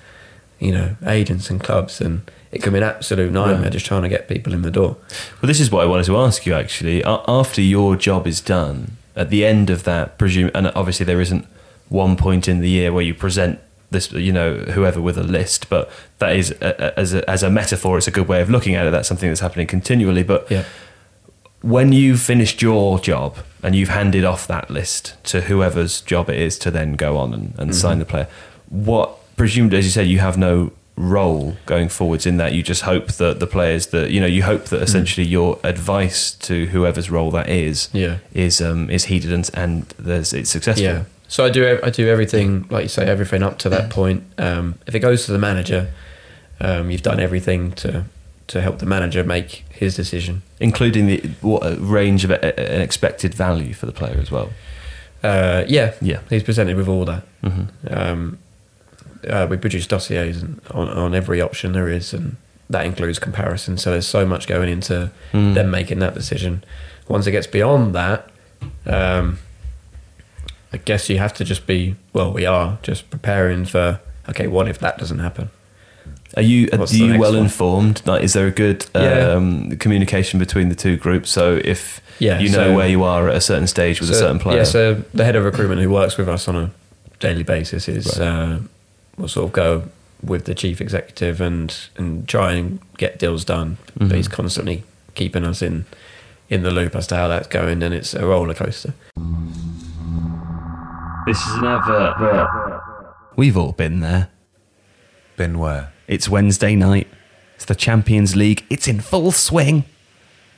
[0.58, 3.70] you know agents and clubs and it can be an absolute nightmare Yeah.
[3.70, 4.96] just trying to get people in the door
[5.40, 7.04] Well, this is what I wanted to ask you actually.
[7.04, 11.46] After your job is done, at the end of that, presume, and obviously there isn't
[11.88, 13.58] one point in the year where you present
[13.90, 17.50] this, you know, whoever with a list, but that is a, as a, as a
[17.50, 17.98] metaphor.
[17.98, 18.90] It's a good way of looking at it.
[18.90, 20.22] That's something that's happening continually.
[20.22, 20.64] But yeah
[21.62, 26.36] when you've finished your job and you've handed off that list to whoever's job it
[26.36, 27.72] is to then go on and, and mm-hmm.
[27.72, 28.28] sign the player,
[28.68, 32.52] what presumed, as you said, you have no role going forwards in that.
[32.52, 36.32] You just hope that the players that you know, you hope that essentially your advice
[36.48, 38.18] to whoever's role that is, Yeah.
[38.34, 40.84] is um, is heeded and and there's it's successful.
[40.84, 41.04] Yeah.
[41.28, 44.22] So I do I do everything like you say everything up to that point.
[44.38, 45.88] Um, if it goes to the manager,
[46.62, 48.04] Um, you've done everything to
[48.48, 50.42] to help the manager make his decision.
[50.58, 54.50] including the what a range of an expected value for the player as well.
[55.22, 56.18] Uh, yeah, Yeah.
[56.28, 57.22] he's presented with all that.
[57.42, 58.38] hmm Um,
[59.28, 62.36] uh, we produce dossiers on, on every option there is, and
[62.68, 63.76] that includes comparison.
[63.78, 65.54] So there's so much going into Mm.
[65.54, 66.62] them making that decision.
[67.08, 68.30] Once it gets beyond that,
[68.86, 69.38] um,
[70.72, 72.32] I guess you have to just be well.
[72.32, 74.46] We are just preparing for okay.
[74.46, 75.50] What if that doesn't happen?
[76.36, 77.42] Are you are What's you well one?
[77.42, 78.02] informed?
[78.06, 79.32] Like, is there a good Yeah.
[79.32, 81.30] um, communication between the two groups?
[81.30, 84.14] So if Yeah, you know so- where you are at a certain stage with a
[84.14, 86.70] certain player, Yeah, so the head of recruitment who works with us on a
[87.18, 88.26] daily basis is Right.
[88.28, 88.58] uh,
[89.20, 89.84] will sort of go
[90.22, 93.78] with the chief executive and and try and get deals done.
[93.98, 94.08] Mhm.
[94.08, 94.82] But he's constantly
[95.14, 95.84] keeping us in
[96.48, 98.92] in the loop as to how that's going, and it's a roller coaster.
[101.26, 102.80] this is an advert.
[103.36, 104.28] We've all been there.
[105.36, 105.92] Been where?
[106.08, 107.06] It's Wednesday night.
[107.56, 108.64] It's the Champions League.
[108.68, 109.84] It's in full swing.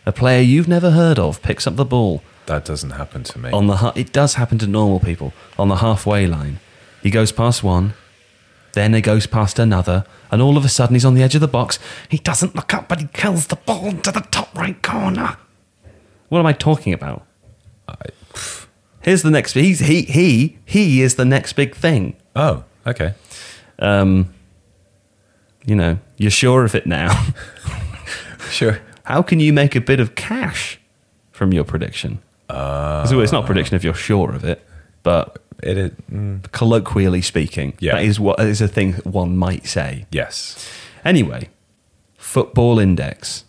[0.07, 3.51] A player you've never heard of picks up the ball That doesn't happen to me.
[3.51, 3.77] on the.
[3.77, 6.59] ha- It does happen to normal people on the halfway line.
[7.03, 7.95] He goes past one,
[8.73, 11.41] then he goes past another, and all of a sudden he's on the edge of
[11.41, 11.79] the box.
[12.09, 15.37] He doesn't look up, but he kills the ball into the top right corner.
[16.29, 17.27] What am I talking about?
[19.03, 19.53] Here's the next.
[19.55, 22.17] He's he he he is the next big thing.
[22.37, 23.15] oh, okay.
[23.79, 24.33] Um,
[25.67, 27.27] you know, you're sure of it now.
[28.51, 28.81] Sure.
[29.05, 30.79] How can you make a bit of cash
[31.31, 32.21] from your prediction?
[32.51, 34.63] Uh, so it's not a prediction if you're sure of it,
[35.03, 35.91] but it is.
[36.11, 37.95] Mm, colloquially speaking, Yeah.
[37.97, 40.07] that is what is a thing that one might say.
[40.11, 40.69] yes.
[41.05, 41.49] Anyway,
[42.17, 43.45] Football Index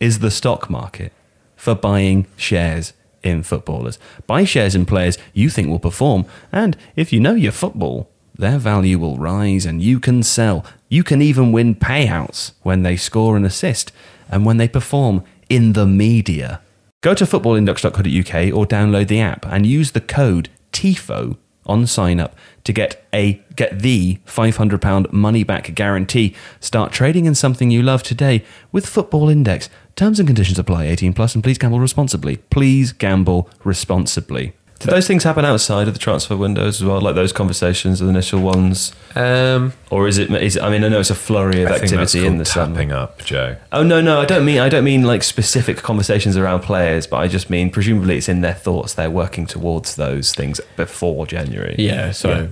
[0.00, 1.12] is the stock market
[1.56, 2.92] for buying shares
[3.22, 3.98] in footballers.
[4.26, 8.58] Buy shares in players you think will perform, and if you know your football, their
[8.58, 10.64] value will rise and you can sell.
[10.88, 13.90] You can even win payouts when they score an assist
[14.30, 16.60] and when they perform in the media.
[17.00, 22.36] Go to footballindex.co.uk or download the app and use the code TIFO on sign up
[22.62, 26.34] to get a get the 500 pound money back guarantee.
[26.60, 29.68] Start trading in something you love today with Football Index.
[29.96, 30.86] Terms and conditions apply.
[30.86, 32.36] 18 plus and please gamble responsibly.
[32.36, 34.54] Please gamble responsibly.
[34.80, 38.06] Did those things happen outside of the transfer windows as well, like those conversations, the
[38.06, 40.30] initial ones, Um, or is it?
[40.30, 42.32] Is it I mean, I know it's a flurry of I think that's activity in
[42.34, 42.74] called the summer.
[42.76, 43.56] tapping up, Joe.
[43.72, 47.16] Oh no, no, I don't mean I don't mean like specific conversations around players, but
[47.16, 48.94] I just mean presumably it's in their thoughts.
[48.94, 51.74] They're working towards those things before January.
[51.76, 52.48] yeah, so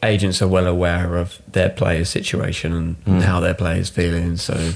[0.00, 3.24] agents are well aware of their players' situation and, and Mm.
[3.24, 4.74] how their players feeling, so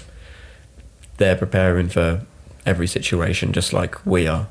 [1.18, 2.22] they're preparing for
[2.64, 4.46] every situation just like we are.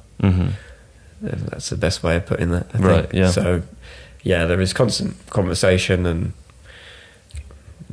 [1.26, 2.67] That's the best way of putting that.
[2.73, 3.13] I Right, think.
[3.13, 3.32] yeah.
[3.32, 3.61] So,
[4.23, 6.34] yeah, there is constant conversation and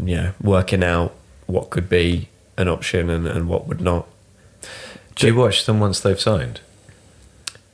[0.03, 1.15] yeah, working out
[1.47, 4.07] what could be an option and, and what would not.
[5.15, 6.61] Do you watch them once they've signed?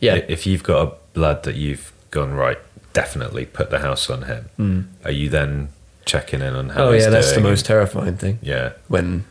[0.01, 2.59] Yeah, If you've got a lad that you've gone right,
[2.93, 4.49] definitely put the house on him.
[4.59, 4.87] Mm.
[5.05, 5.69] Are you then
[6.05, 6.87] checking in on how?
[6.87, 8.39] oh yeah, that's the most terrifying thing.
[8.43, 8.73] Yeah.
[8.89, 9.25] When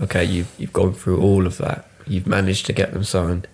[0.00, 3.46] okay, you've you've gone through all of that, you've managed to get them signed,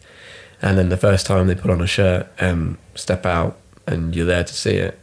[0.63, 3.57] and then the first time they put on a shirt and step out,
[3.87, 4.99] and you're there to see it.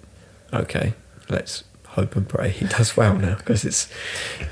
[0.54, 0.94] Okay,
[1.30, 3.90] let's hope and pray he does well now because it's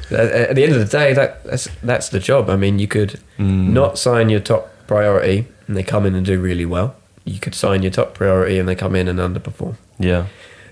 [0.10, 2.50] at at the end of the day that that's that's the job.
[2.50, 3.70] I mean, you could Mm.
[3.74, 6.96] not sign your top priority and they come in and do really well.
[7.26, 9.76] You could sign your top priority and they come in and underperform.
[10.00, 10.28] Yeah.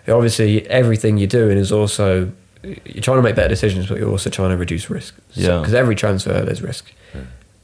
[0.07, 2.31] Obviously, everything you're doing is also
[2.63, 5.15] you're trying to make better decisions, but you're also trying to reduce risk.
[5.33, 5.59] Yeah.
[5.59, 6.91] Because every transfer there's risk.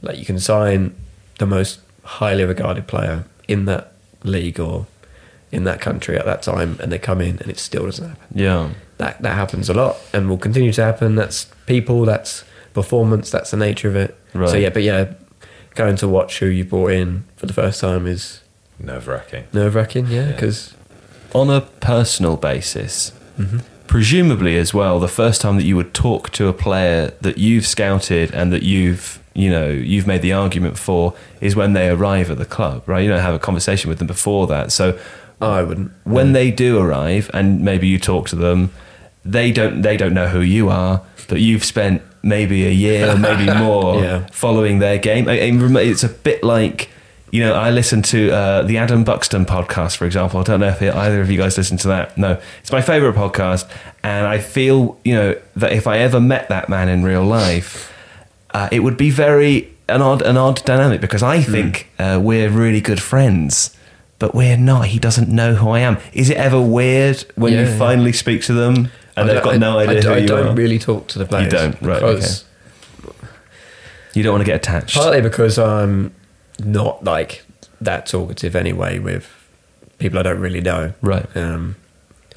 [0.01, 0.93] Like you can sign
[1.39, 1.79] the most
[2.17, 3.91] highly regarded player in that
[4.23, 4.85] league or
[5.51, 8.27] in that country at that time, and they come in and it still doesn't happen.
[8.37, 8.69] Yeah.
[8.97, 11.15] That that happens a lot and will continue to happen.
[11.15, 12.05] That's people.
[12.05, 12.43] That's
[12.73, 13.31] performance.
[13.31, 14.15] That's the nature of it.
[14.33, 14.49] Right.
[14.49, 15.13] So yeah, but yeah,
[15.75, 18.41] going to watch who you brought in for the first time is
[18.81, 19.43] Nerve wracking.
[19.53, 20.07] nerve wracking.
[20.07, 20.31] Yeah, Yeah.
[20.33, 20.73] because
[21.33, 23.59] On a personal basis, Mm-hmm.
[23.89, 27.65] Presumably as well, the first time that you would talk to a player that you've
[27.65, 32.29] scouted and that you've you know you've made the argument for is when they arrive
[32.31, 33.01] at the club, right?
[33.03, 34.71] You don't have a conversation with them before that.
[34.71, 34.97] So
[35.41, 35.91] oh, I wouldn't.
[36.03, 38.69] when they do arrive and maybe you talk to them
[39.25, 43.17] they don't they don't know who you are but you've spent maybe a year or
[43.17, 44.27] maybe more Yeah.
[44.31, 46.89] following their game I- I rem- it's a bit like
[47.31, 50.67] you know i listen to uh, the adam buxton podcast for example i don't know
[50.69, 53.69] if either of you guys listen to that no it's my favorite podcast
[54.03, 57.93] and i feel you know that if i ever met that man in real life
[58.51, 61.51] uh, it would be very an odd an odd dynamic because I Hmm.
[61.51, 63.75] think uh, we're really good friends,
[64.19, 64.87] but we're not.
[64.87, 65.97] He doesn't know who I am.
[66.13, 67.77] Is it ever weird when Yeah, you yeah.
[67.77, 70.27] finally speak to them and I they've got no I- idea I, who I you
[70.27, 70.55] don't are.
[70.55, 71.45] really talk to the players.
[71.53, 72.45] You don't, right, Because,
[74.13, 74.95] You don't want to get attached.
[74.95, 76.11] Partly because I'm
[76.59, 77.43] not like
[77.81, 79.29] that talkative anyway with
[79.99, 80.93] people I don't really know.
[81.01, 81.25] Right.
[81.35, 81.75] Um,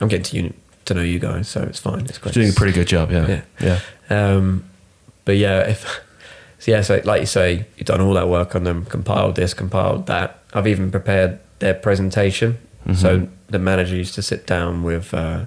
[0.00, 0.54] I'm getting to you
[0.84, 2.00] to know you guys, so it's fine.
[2.06, 2.34] It's great.
[2.34, 3.42] You're doing a pretty good job, yeah.
[3.60, 3.78] Yeah.
[4.10, 4.34] Yeah.
[4.34, 4.64] Um,
[5.24, 5.84] but yeah, if
[6.58, 9.54] so yeah, so like you say, you've done all that work on them, compiled this,
[9.54, 10.38] compiled that.
[10.52, 12.58] I've even prepared their presentation.
[12.86, 12.94] Mm-hmm.
[12.94, 15.46] So the manager used to sit down with uh,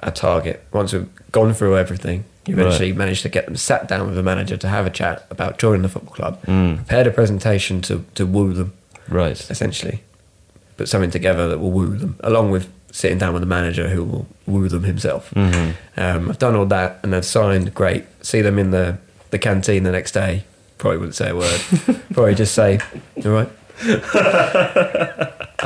[0.00, 0.64] a target.
[0.72, 2.66] Once we've gone through everything, you Right.
[2.66, 5.58] eventually managed to get them sat down with the manager to have a chat about
[5.58, 6.42] joining the football club.
[6.46, 6.76] Mm.
[6.76, 8.72] Prepared a presentation to to woo them
[9.08, 9.38] Right.
[9.50, 10.02] essentially.
[10.76, 14.04] Put something together that will woo them, along with sitting down with the manager who
[14.04, 15.30] will woo them himself.
[15.34, 15.70] Mm-hmm.
[16.00, 17.74] Um, I've done all that and they've signed.
[17.74, 18.04] Great.
[18.22, 18.98] See them in the,
[19.30, 20.44] the canteen the next day.
[20.78, 21.60] Probably wouldn't say a word.
[22.12, 22.78] Probably just say,
[23.24, 23.48] "All right."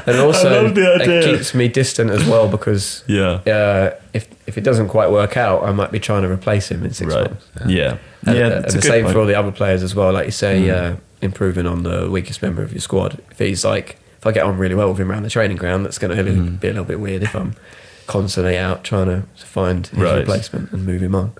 [0.06, 1.18] And also, I love the idea.
[1.20, 3.40] it keeps me distant as well because Yeah.
[3.46, 6.84] uh, if if it doesn't quite work out, I might be trying to replace him
[6.84, 7.24] in six Right.
[7.30, 7.44] months.
[7.66, 7.96] Yeah.
[8.26, 8.46] And, Yeah.
[8.56, 9.12] and the same point.
[9.14, 10.10] for all the other players as well.
[10.12, 10.74] Like you say, Mm.
[10.74, 13.18] uh, improving on the weakest member of your squad.
[13.30, 15.84] If he's like, if I get on really well with him around the training ground,
[15.84, 16.60] that's going to Mm.
[16.60, 17.54] be a little bit weird if I'm
[18.06, 20.18] constantly out trying to find his Right.
[20.20, 21.32] replacement and move him on.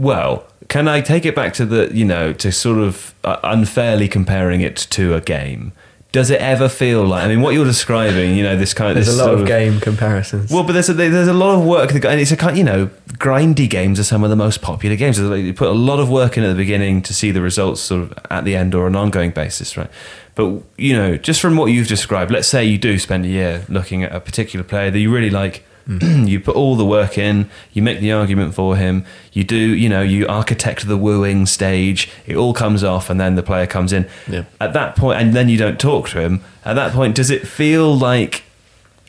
[0.00, 4.08] Well, can I take it back to the, you know, to sort of uh, unfairly
[4.08, 5.72] comparing it to a game?
[6.10, 8.94] Does it ever feel like, I mean, what you're describing, you know, this kind of.
[8.96, 10.50] There's this a lot sort of game comparisons.
[10.50, 12.64] Well, but there's a, there's a lot of work, that and it's a kind, you
[12.64, 15.18] know, grindy games are some of the most popular games.
[15.18, 18.02] You put a lot of work in at the beginning to see the results sort
[18.02, 19.90] of at the end or an ongoing basis, right?
[20.34, 23.66] But you know, just from what you've described, let's say you do spend a year
[23.68, 25.62] looking at a particular player that you really like.
[26.00, 29.88] you put all the work in, you make the argument for him, you do, you
[29.88, 33.92] know, you architect the wooing stage, it all comes off, and then the player comes
[33.92, 34.08] in.
[34.28, 34.44] Yeah.
[34.60, 37.46] At that point, and then you don't talk to him, at that point, does it
[37.46, 38.44] feel like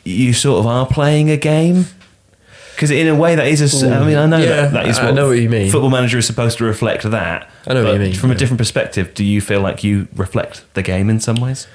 [0.04, 1.86] you sort of are playing a game?
[2.74, 3.84] Because in a way, that is.
[3.84, 5.70] I mean, I know Yeah, that, that is I know what you mean.
[5.70, 7.48] Football manager is supposed to reflect that.
[7.66, 10.64] I know what you mean, From a different perspective, do you feel like you reflect
[10.74, 11.68] the game in some ways?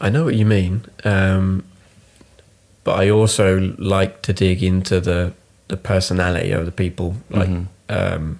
[0.00, 1.64] I know what you mean, um,
[2.88, 5.32] but I also like to dig into the
[5.68, 7.14] the personality of the people.
[7.28, 7.66] Like, Mhm.
[7.90, 8.38] um,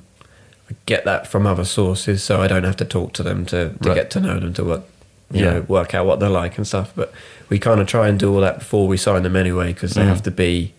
[0.71, 3.59] I get that from other sources, so I don't have to talk to them to,
[3.83, 3.95] to Right.
[3.95, 4.85] get to know them to work,
[5.31, 5.51] you Yeah.
[5.53, 6.89] know, work out what they're like and stuff.
[6.97, 7.13] But
[7.51, 10.01] we kind of try and do all that before we sign them anyway, because they
[10.05, 10.09] Mhm.
[10.15, 10.73] have to be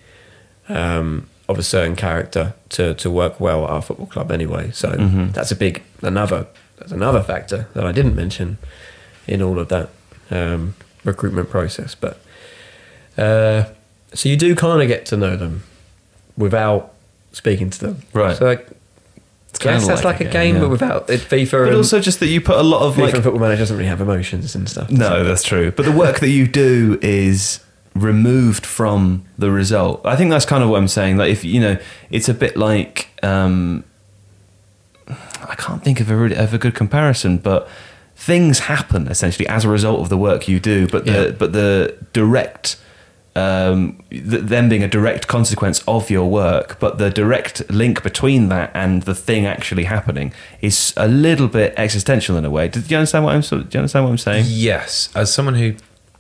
[0.70, 4.72] um, of a certain character to to work well at our football club anyway.
[4.72, 5.34] So Mhm.
[5.34, 6.46] that's a big another
[6.80, 8.58] that's another factor that I didn't mention
[9.28, 9.90] in all of that
[10.32, 11.96] um, recruitment process.
[11.96, 12.16] But
[13.20, 13.66] uh,
[14.14, 15.64] so you do kind of get to know them
[16.38, 16.94] without
[17.32, 18.36] speaking to them, Right.
[18.38, 18.68] So like,
[19.50, 20.62] It's yes, that's like, a game, yeah.
[20.62, 21.22] but without it.
[21.22, 23.42] FIFA But and also just that you put a lot of FIFA like and Football
[23.42, 24.90] Manager doesn't really have emotions and stuff.
[24.90, 25.24] No, it?
[25.26, 25.72] that's true.
[25.72, 27.60] But the work that you do is
[27.96, 30.06] removed from the result.
[30.06, 31.18] I think that's kind of what I'm saying.
[31.18, 31.78] Like if you know,
[32.10, 33.84] it's a bit like um,
[35.48, 37.68] I can't think of a really, of a good comparison, but
[38.16, 40.88] things happen essentially as a result of the work you do.
[40.88, 41.32] But the Yeah.
[41.32, 42.78] but the direct
[43.36, 48.50] um, th- them being a direct consequence of your work, but the direct link between
[48.50, 52.68] that and the thing actually happening is a little bit existential in a way.
[52.68, 53.42] Do you understand what I'm?
[53.42, 54.46] Do you understand what I'm saying?
[54.48, 55.76] Yes, as someone who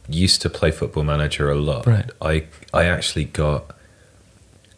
[0.08, 2.10] used to play Football Manager a lot, Right.
[2.22, 3.72] I I actually got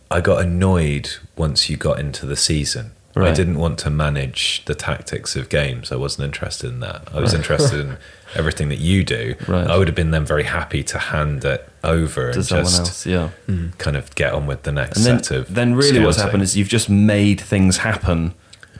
[0.09, 2.91] I got annoyed once you got into the season.
[3.13, 5.91] I didn't want to manage the tactics of games.
[5.91, 7.09] I wasn't interested in that.
[7.13, 7.97] I was interested in
[8.35, 9.35] everything that you do.
[9.47, 9.67] Right.
[9.67, 13.05] I would have been then very happy to hand it over to and someone just
[13.05, 13.05] else.
[13.05, 13.29] Yeah.
[13.77, 15.53] kind of get on with the next And then, set of.
[15.53, 16.27] then really what's scouting.
[16.29, 18.33] happened is you've just made things happen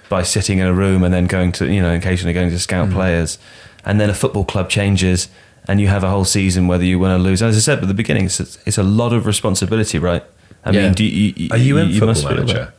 [0.10, 2.89] by sitting in a room and then going to, you know, occasionally going to scout
[2.89, 2.93] Mm.
[2.93, 3.38] players.
[3.86, 5.28] And then a football club changes
[5.68, 7.41] and you have a whole season whether you win or lose.
[7.41, 10.24] As I said at the beginning, it's, it's a lot of responsibility, right?
[10.66, 10.82] I Yeah.
[10.84, 12.45] mean, do you, you, Are you in must Football.
[12.45, 12.74] Manager?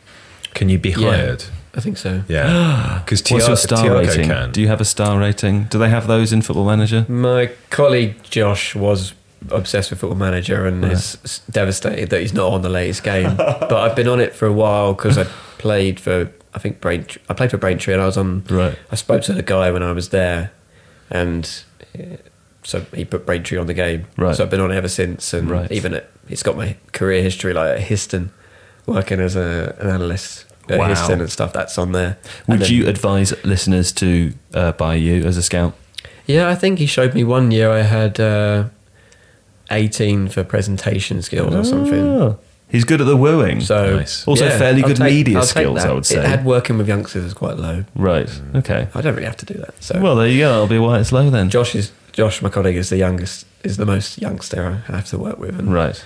[0.54, 1.36] Can you be Yeah.
[1.72, 1.78] Hired?
[1.78, 2.22] I think so.
[2.28, 4.26] Yeah, because What's your star rating?
[4.26, 4.52] Can.
[4.52, 5.64] Do you have a star rating?
[5.64, 7.06] Do they have those in Football Manager?
[7.08, 9.14] My colleague Josh was
[9.50, 10.92] obsessed with Football Manager and Right.
[10.92, 13.36] is devastated that he's not on the latest game.
[13.36, 15.24] but I've been on it for a while because I
[15.58, 17.20] played for I think Braintree.
[17.28, 18.44] I played for Braintree and I was on.
[18.50, 18.78] Right.
[18.90, 20.52] I spoke to the guy when I was there,
[21.10, 21.48] and
[21.98, 22.16] uh,
[22.62, 24.06] so he put Braintree on the game.
[24.18, 24.36] Right.
[24.36, 25.72] So I've been on it ever since, and Right.
[25.72, 28.30] even at, it's got my career history like at Histon,
[28.86, 30.88] working as a, an analyst at Wow.
[30.88, 31.52] Histon and stuff.
[31.52, 32.16] That's on there.
[32.48, 35.74] Would then- you advise listeners to uh, buy you as a scout?
[36.26, 38.64] Yeah, I think he showed me one year I had uh,
[39.70, 41.94] 18 for presentation skills or something.
[42.08, 42.38] Oh.
[42.70, 43.60] He's good at the wooing.
[43.60, 44.26] So Nice.
[44.26, 45.84] Also yeah, fairly I'll good take- media I'll skills.
[45.84, 46.18] I would say.
[46.18, 47.84] It had working with youngsters is quite low.
[47.94, 48.30] right.
[48.54, 48.88] Okay.
[48.94, 49.74] I don't really have to do that.
[49.82, 50.48] So Well, there you go.
[50.50, 51.50] That'll be why it's low then.
[51.50, 55.18] Josh is Josh, my colleague, is the youngest, is the most youngster I have to
[55.18, 56.02] work with, and Right.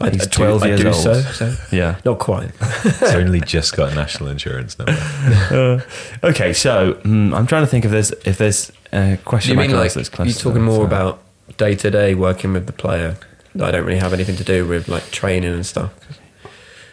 [0.00, 0.96] I, He's I do- 12 I years do old.
[0.96, 1.54] So, so.
[1.72, 1.96] Yeah.
[2.04, 2.50] Not quite.
[2.82, 4.92] He's only just got a national insurance number.
[5.50, 9.52] Uh, okay, so mm, I'm trying to think if there's if there's a question.
[9.52, 11.20] you mean like that's close you're talking that, more so- about
[11.56, 13.16] day to day working with the player?
[13.54, 15.90] that I don't really have anything to do with like training and stuff.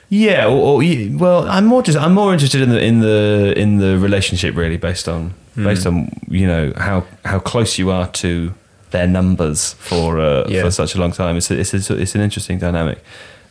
[0.09, 3.77] Yeah, or, or well, I'm more just I'm more interested in the in the in
[3.77, 5.63] the relationship really based on Hmm.
[5.63, 8.53] based on you know how how close you are to
[8.95, 10.63] their numbers for uh, Yeah.
[10.63, 11.35] for such a long time.
[11.37, 12.97] It's a, it's a, it's an interesting dynamic.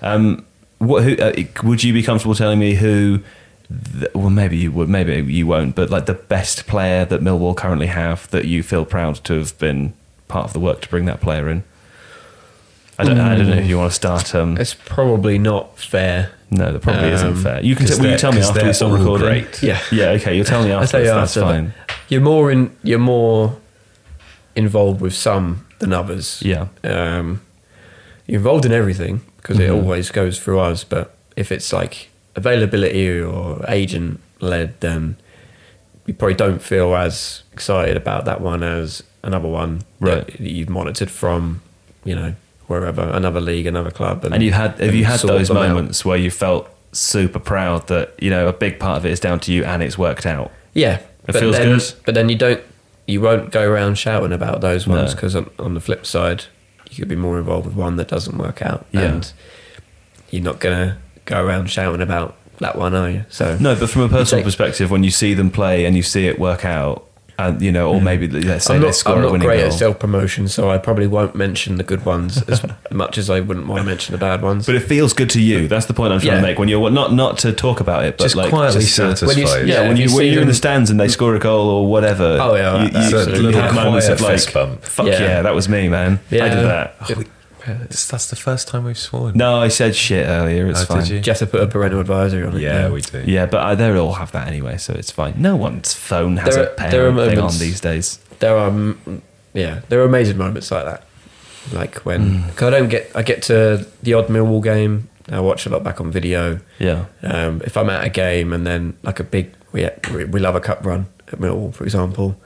[0.02, 0.44] Um,
[0.78, 1.32] what who uh,
[1.62, 3.20] would you be comfortable telling me who?
[4.14, 5.74] Well, maybe you would, maybe you won't.
[5.74, 9.56] But like the best player that Millwall currently have that you feel proud to have
[9.58, 9.92] been
[10.28, 11.62] part of the work to bring that player in.
[12.98, 13.18] I don't.
[13.20, 14.34] I don't know if you want to start.
[14.34, 16.30] Um, It's probably not fair.
[16.50, 17.60] no, that probably isn't Um, fair.
[17.64, 17.86] You can.
[17.86, 19.26] T- will you tell me after we stop recording?
[19.26, 19.62] great.
[19.62, 19.80] Yeah.
[19.90, 20.10] Yeah.
[20.18, 20.36] Okay.
[20.36, 20.98] You'll tell me I'll after.
[20.98, 21.74] tell you That's after, but fine.
[22.08, 22.70] You're more in.
[22.84, 23.56] You're more
[24.56, 26.40] involved with some than others.
[26.44, 26.68] Yeah.
[26.82, 27.40] Um,
[28.26, 29.74] you're involved in everything because it Mhm.
[29.82, 30.84] always goes through us.
[30.84, 35.16] But if it's like availability or agent led, then
[36.06, 40.26] you probably don't feel as excited about that one as another one Right.
[40.26, 41.60] that you've monitored from,
[42.04, 42.34] you know,
[42.66, 44.24] wherever another league, another club.
[44.24, 44.72] And you had.
[44.72, 45.68] Have and you had those them out.
[45.68, 49.20] moments where you felt super proud that you know a big part of it is
[49.20, 50.50] down to you and it's worked out?
[50.74, 51.92] Yeah, It feels then, good.
[52.06, 52.60] But then you don't,
[53.06, 55.14] you won't go around shouting about those ones No.
[55.14, 56.44] because on, on the flip side,
[56.90, 59.00] you could be more involved with one that doesn't work out, Yeah.
[59.02, 59.32] and
[60.30, 63.24] you're not gonna go around shouting about that one, are you?
[63.28, 66.02] So No, but from a personal take- perspective, when you see them play and you
[66.02, 67.04] see it work out,
[67.38, 68.04] and you know, or mm.
[68.04, 69.66] maybe let's say I'm they not, score I'm a not winning great goal.
[69.66, 73.40] at self promotion, so I probably won't mention the good ones as much as I
[73.40, 74.66] wouldn't want to mention the bad ones.
[74.66, 75.66] But it feels good to you.
[75.68, 76.40] That's the point I'm trying Yeah.
[76.40, 76.58] to make.
[76.58, 79.26] When you're not not to talk about it, but Just like quietly just to- satisfied.
[79.28, 80.90] When you- Yeah, Yeah, when if you you when see you're in the them- stands
[80.90, 82.38] and they score a goal or whatever.
[82.40, 83.40] Oh, yeah, you, you, absolutely.
[83.40, 83.62] you Yeah.
[83.62, 84.82] have moments of like, fist bump.
[84.84, 85.20] fuck Yeah.
[85.20, 85.42] yeah.
[85.42, 86.20] that was me, man.
[86.30, 86.48] I Yeah.
[86.54, 86.96] did that.
[87.66, 89.36] That's, that's the first time we've sworn.
[89.36, 90.66] No, I said shit earlier.
[90.68, 90.98] It's Oh, fine.
[91.00, 91.20] did you?
[91.20, 92.60] Do you have to put a parental advisory on it?
[92.60, 93.22] Yeah, we do.
[93.26, 95.34] Yeah, but I, they all have that anyway, so it's fine.
[95.38, 98.18] No one's phone has There a are- parent there are thing on these days.
[98.40, 98.72] there are
[99.54, 101.04] yeah there are amazing moments like that
[101.72, 102.56] like when Mm.
[102.56, 105.84] cause i don't get i get to the odd millwall game i watch a lot
[105.84, 107.04] back on video Yeah.
[107.22, 109.88] um, if i'm at a game and then like a big we,
[110.24, 112.36] we love a cup run at millwall for example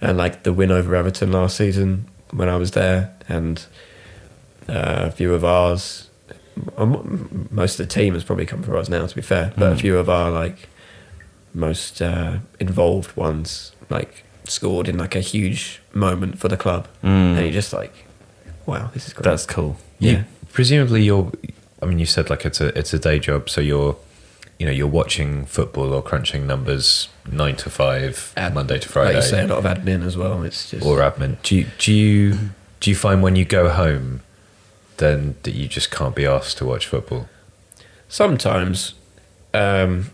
[0.00, 3.66] and like the win over everton last season when i was there and
[4.68, 6.08] uh, a few of ours
[7.50, 9.74] most of the team has probably come for us now to be fair but a
[9.74, 9.80] Mm.
[9.80, 10.68] few of our like
[11.52, 17.36] most uh, involved ones like scored in like a huge moment for the club Mm.
[17.36, 17.92] and you're just like
[18.66, 19.76] wow this is great That's cool.
[19.98, 20.22] You- Yeah.
[20.52, 21.30] presumably you're.
[21.82, 23.96] I mean, you said like it's a it's a day job, so you're,
[24.58, 28.92] you know, you're watching football or crunching numbers nine to five, Ad- Monday to like
[28.92, 31.36] Friday, you say a lot of admin as well it's just or admin.
[31.42, 32.38] Do you, do you
[32.80, 34.20] do you find when you go home,
[34.98, 37.28] then that you just can't be asked to watch football?
[38.08, 38.94] sometimes
[39.54, 40.10] um,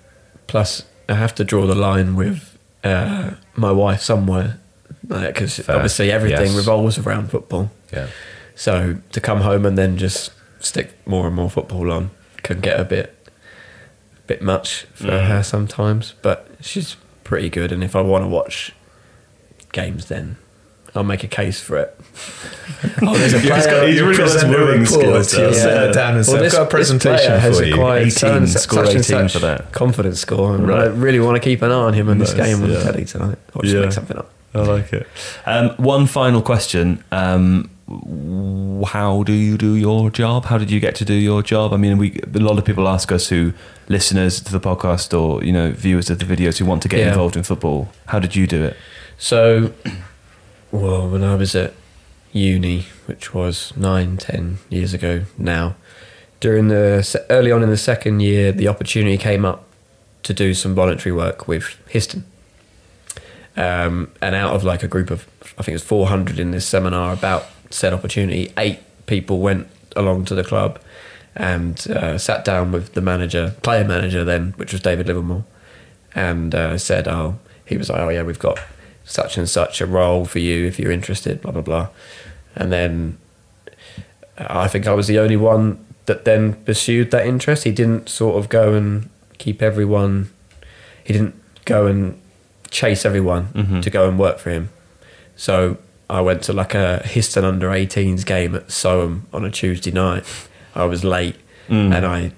[0.46, 4.58] plus i have to draw the line with uh, my wife somewhere
[5.06, 5.76] because Fair.
[5.76, 6.56] obviously everything Yes.
[6.56, 8.06] revolves around football Yeah.
[8.54, 12.10] so to come home and then just stick more and more football on
[12.42, 13.16] can get a bit
[14.26, 15.26] bit much for Mm.
[15.26, 18.72] her sometimes but she's pretty good and if i want to watch
[19.72, 20.36] games then
[20.94, 21.96] I'll make a case for it.
[23.02, 25.48] oh, there's a He's got- player- he's really got present a wooing report, skills, you'll
[25.50, 25.92] does sit he?
[25.92, 28.86] down and say, "I've this- got a this presentation has for you." 18, such score
[28.86, 29.72] such 18 such for that.
[29.72, 30.82] confidence score, and Right.
[30.82, 32.78] I really want to keep an eye on him in this Nice, game on yeah.
[32.78, 33.38] the telly tonight.
[33.54, 33.80] Or just Yeah.
[33.82, 34.30] make something up.
[34.54, 35.06] I like it.
[35.46, 37.04] Um, one final question.
[37.12, 37.70] Um,
[38.88, 40.44] how do you do your job?
[40.46, 41.72] How did you get to do your job?
[41.72, 43.52] I mean, we a lot of people ask us who
[43.88, 47.00] listeners to the podcast or you know viewers of the videos who want to get
[47.00, 47.08] Yeah.
[47.08, 47.88] involved in football.
[48.06, 48.76] How did you do it?
[49.18, 49.72] So,
[50.72, 51.74] well, when I was at
[52.32, 55.74] uni, which was nine, ten years ago now,
[56.40, 59.64] during the early on in the second year, the opportunity came up
[60.22, 62.22] to do some voluntary work with Histon.
[63.56, 65.26] Um, and out of like a group of,
[65.58, 70.24] I think it was 400 in this seminar about said opportunity, eight people went along
[70.26, 70.80] to the club
[71.36, 75.44] and uh, sat down with the manager, player manager then, which was David Livermore,
[76.14, 78.58] and uh, said, "Oh, he was like, oh yeah, we've got
[79.10, 81.88] such and such a role for you if you're interested." Blah blah blah,
[82.56, 83.16] and then
[84.38, 87.64] I think I was the only one that then pursued that interest.
[87.64, 89.08] He didn't sort of go and
[89.38, 90.30] keep everyone.
[91.04, 91.34] He didn't
[91.64, 92.18] go and
[92.70, 93.82] chase everyone Mhm.
[93.82, 94.70] to go and work for him.
[95.36, 95.76] So
[96.08, 100.24] I went to like a Histon under 18s game at Soham on a Tuesday night.
[100.74, 101.36] I was late
[101.68, 101.94] Mm.
[101.94, 102.32] and I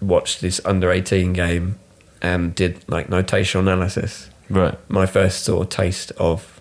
[0.00, 1.76] watched this under 18 game
[2.22, 4.29] and did like notational analysis.
[4.50, 4.76] Right.
[4.90, 6.60] My first sort of taste of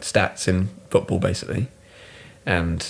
[0.00, 1.68] stats in football, basically,
[2.44, 2.84] and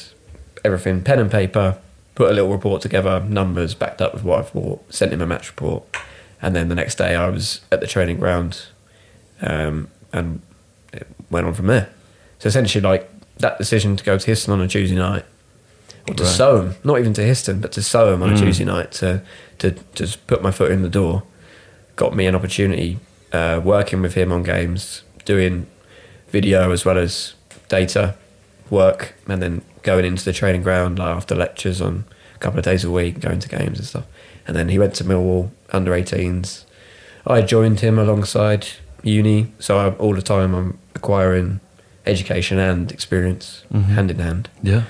[0.64, 1.78] everything pen and paper,
[2.14, 5.26] put a little report together, numbers backed up with what I've bought, sent him a
[5.26, 5.84] match report,
[6.40, 8.62] and then the next day I was at the training ground,
[9.42, 10.40] um, and
[10.92, 11.90] it went on from there.
[12.38, 15.24] So essentially, like that decision to go to Histon on a Tuesday night,
[16.08, 16.32] or to Right.
[16.32, 18.38] Soham, not even to Histon, but to Soham on a Mm.
[18.40, 19.20] Tuesday night to
[19.58, 21.22] to just put my foot in the door,
[21.96, 22.98] got me an opportunity
[23.32, 25.66] uh, working with him on games, doing
[26.28, 27.34] video as well as
[27.68, 28.14] data
[28.70, 32.04] work, and then going into the training ground like after lectures on
[32.34, 34.04] a couple of days a week, going to games and stuff.
[34.46, 36.64] And then he went to Millwall under 18s.
[37.26, 38.66] I joined him alongside
[39.02, 41.60] uni, so I, all the time I'm acquiring
[42.06, 43.84] education and experience Mhm.
[43.84, 44.82] hand in hand, Yeah.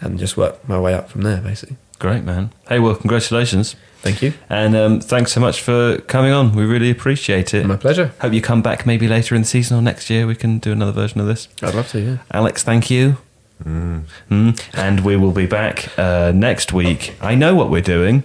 [0.00, 1.76] and just work my way up from there, basically.
[1.98, 2.50] Great, man.
[2.68, 3.74] Hey, well, congratulations.
[4.02, 4.32] Thank you.
[4.48, 6.54] And um, thanks so much for coming on.
[6.54, 7.66] We really appreciate it.
[7.66, 8.12] My pleasure.
[8.20, 10.26] Hope you come back maybe later in the season or next year.
[10.26, 11.48] We can do another version of this.
[11.62, 12.00] I'd love to.
[12.00, 12.16] Yeah.
[12.32, 13.18] Alex, thank you.
[13.62, 14.04] Mm.
[14.72, 17.14] And we will be back uh, next week.
[17.20, 18.22] I know what we're doing.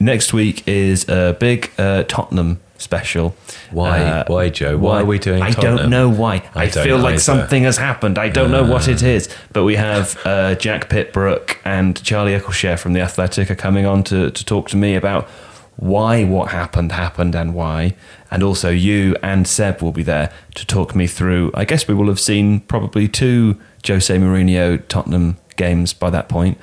[0.00, 3.34] Next week is a big uh, Tottenham special.
[3.70, 4.00] Why?
[4.00, 4.78] Uh, Why, Joe?
[4.78, 5.76] Why are we doing I Tottenham?
[5.76, 6.42] don't know why.
[6.54, 7.20] I, I feel like either.
[7.20, 8.18] something has happened.
[8.18, 9.28] I don't know what it is.
[9.52, 14.02] But we have uh, Jack Pitt-Brooke and Charlie Eccleshare from The Athletic are coming on
[14.04, 15.28] to, to talk to me about
[15.76, 17.94] why what happened happened and why.
[18.30, 21.50] And also you and Seb will be there to talk me through.
[21.54, 23.56] I guess we will have seen probably two
[23.86, 26.58] Jose Mourinho Tottenham games by that point.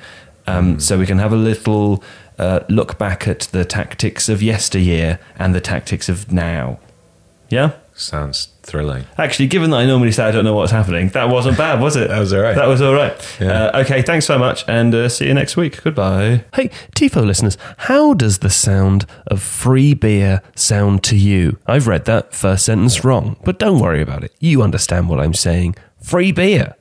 [0.46, 2.04] Um, So we can have a little
[2.38, 6.78] uh, look back at the tactics of yesteryear and the tactics of now.
[7.48, 7.72] Yeah?
[7.94, 9.06] Sounds thrilling.
[9.16, 11.96] Actually, given that I normally say I don't know what's happening, that wasn't bad, was
[11.96, 12.10] it?
[12.16, 12.54] That was all right.
[12.54, 13.36] That was all right.
[13.40, 13.64] Yeah.
[13.66, 15.82] Uh, okay, thanks so much, and uh, see you next week.
[15.82, 16.44] Goodbye.
[16.54, 21.58] Hey, TIFO listeners, how does the sound of free beer sound to you?
[21.66, 24.34] I've read that first sentence wrong, but don't worry about it.
[24.40, 25.76] You understand what I'm saying.
[26.02, 26.74] Free beer.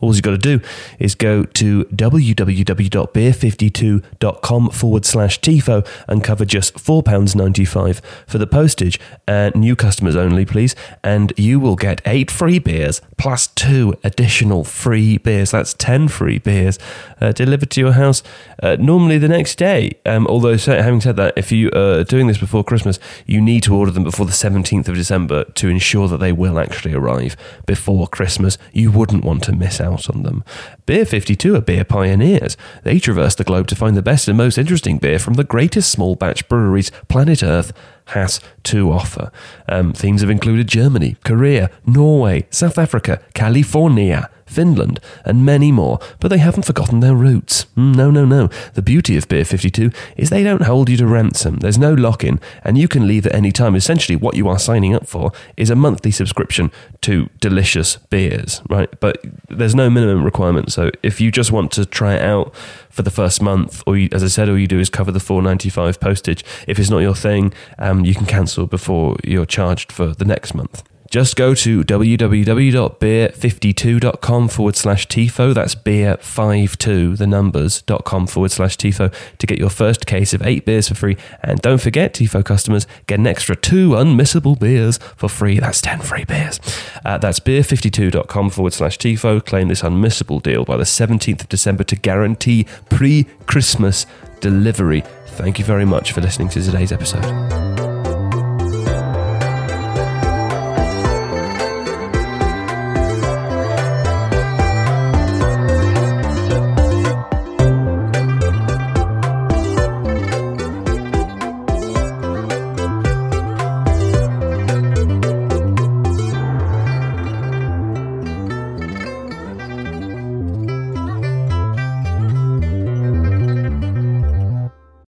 [0.00, 0.60] All you've got to do
[0.98, 9.00] is go to www.beer52.com forward slash TIFO and cover just £4.95 for the postage.
[9.26, 10.76] Uh, new customers only, please.
[11.02, 15.52] And you will get eight free beers plus two additional free beers.
[15.52, 16.78] That's 10 free beers
[17.18, 18.22] uh, delivered to your house
[18.62, 19.92] uh, normally the next day.
[20.04, 23.74] Um, although, having said that, if you are doing this before Christmas, you need to
[23.74, 28.06] order them before the 17th of December to ensure that they will actually arrive before
[28.06, 28.58] Christmas.
[28.74, 30.44] You wouldn't want to miss out on them.
[30.86, 32.56] Beer 52 are beer pioneers.
[32.82, 35.90] They traverse the globe to find the best and most interesting beer from the greatest
[35.90, 37.72] small batch breweries planet Earth
[38.06, 39.30] has to offer.
[39.68, 44.30] Um, themes have included Germany, Korea, Norway, South Africa, California.
[44.46, 47.66] Finland, and many more, but they haven't forgotten their roots.
[47.76, 48.48] Mm, No, no, no.
[48.74, 51.56] The beauty of Beer 52 is they don't hold you to ransom.
[51.56, 53.74] There's no lock in, and you can leave at any time.
[53.74, 56.70] Essentially, what you are signing up for is a monthly subscription
[57.02, 58.88] to delicious beers, right?
[59.00, 59.18] But
[59.48, 60.72] there's no minimum requirement.
[60.72, 62.54] So if you just want to try it out
[62.90, 65.18] for the first month, or you, as I said, all you do is cover the
[65.18, 66.44] 4.95 postage.
[66.66, 70.54] If it's not your thing, um, you can cancel before you're charged for the next
[70.54, 70.82] month.
[71.10, 75.54] Just go to www.beer52.com forward slash TIFO.
[75.54, 80.42] That's beer52, the numbers, dot com forward slash TIFO to get your first case of
[80.42, 81.16] eight beers for free.
[81.42, 85.60] And don't forget, TIFO customers get an extra two unmissable beers for free.
[85.60, 86.60] That's 10 free beers.
[87.04, 89.44] Uh, that's beer52.com forward slash TIFO.
[89.44, 94.06] Claim this unmissable deal by the 17th of December to guarantee pre Christmas
[94.40, 95.02] delivery.
[95.26, 97.85] Thank you very much for listening to today's episode.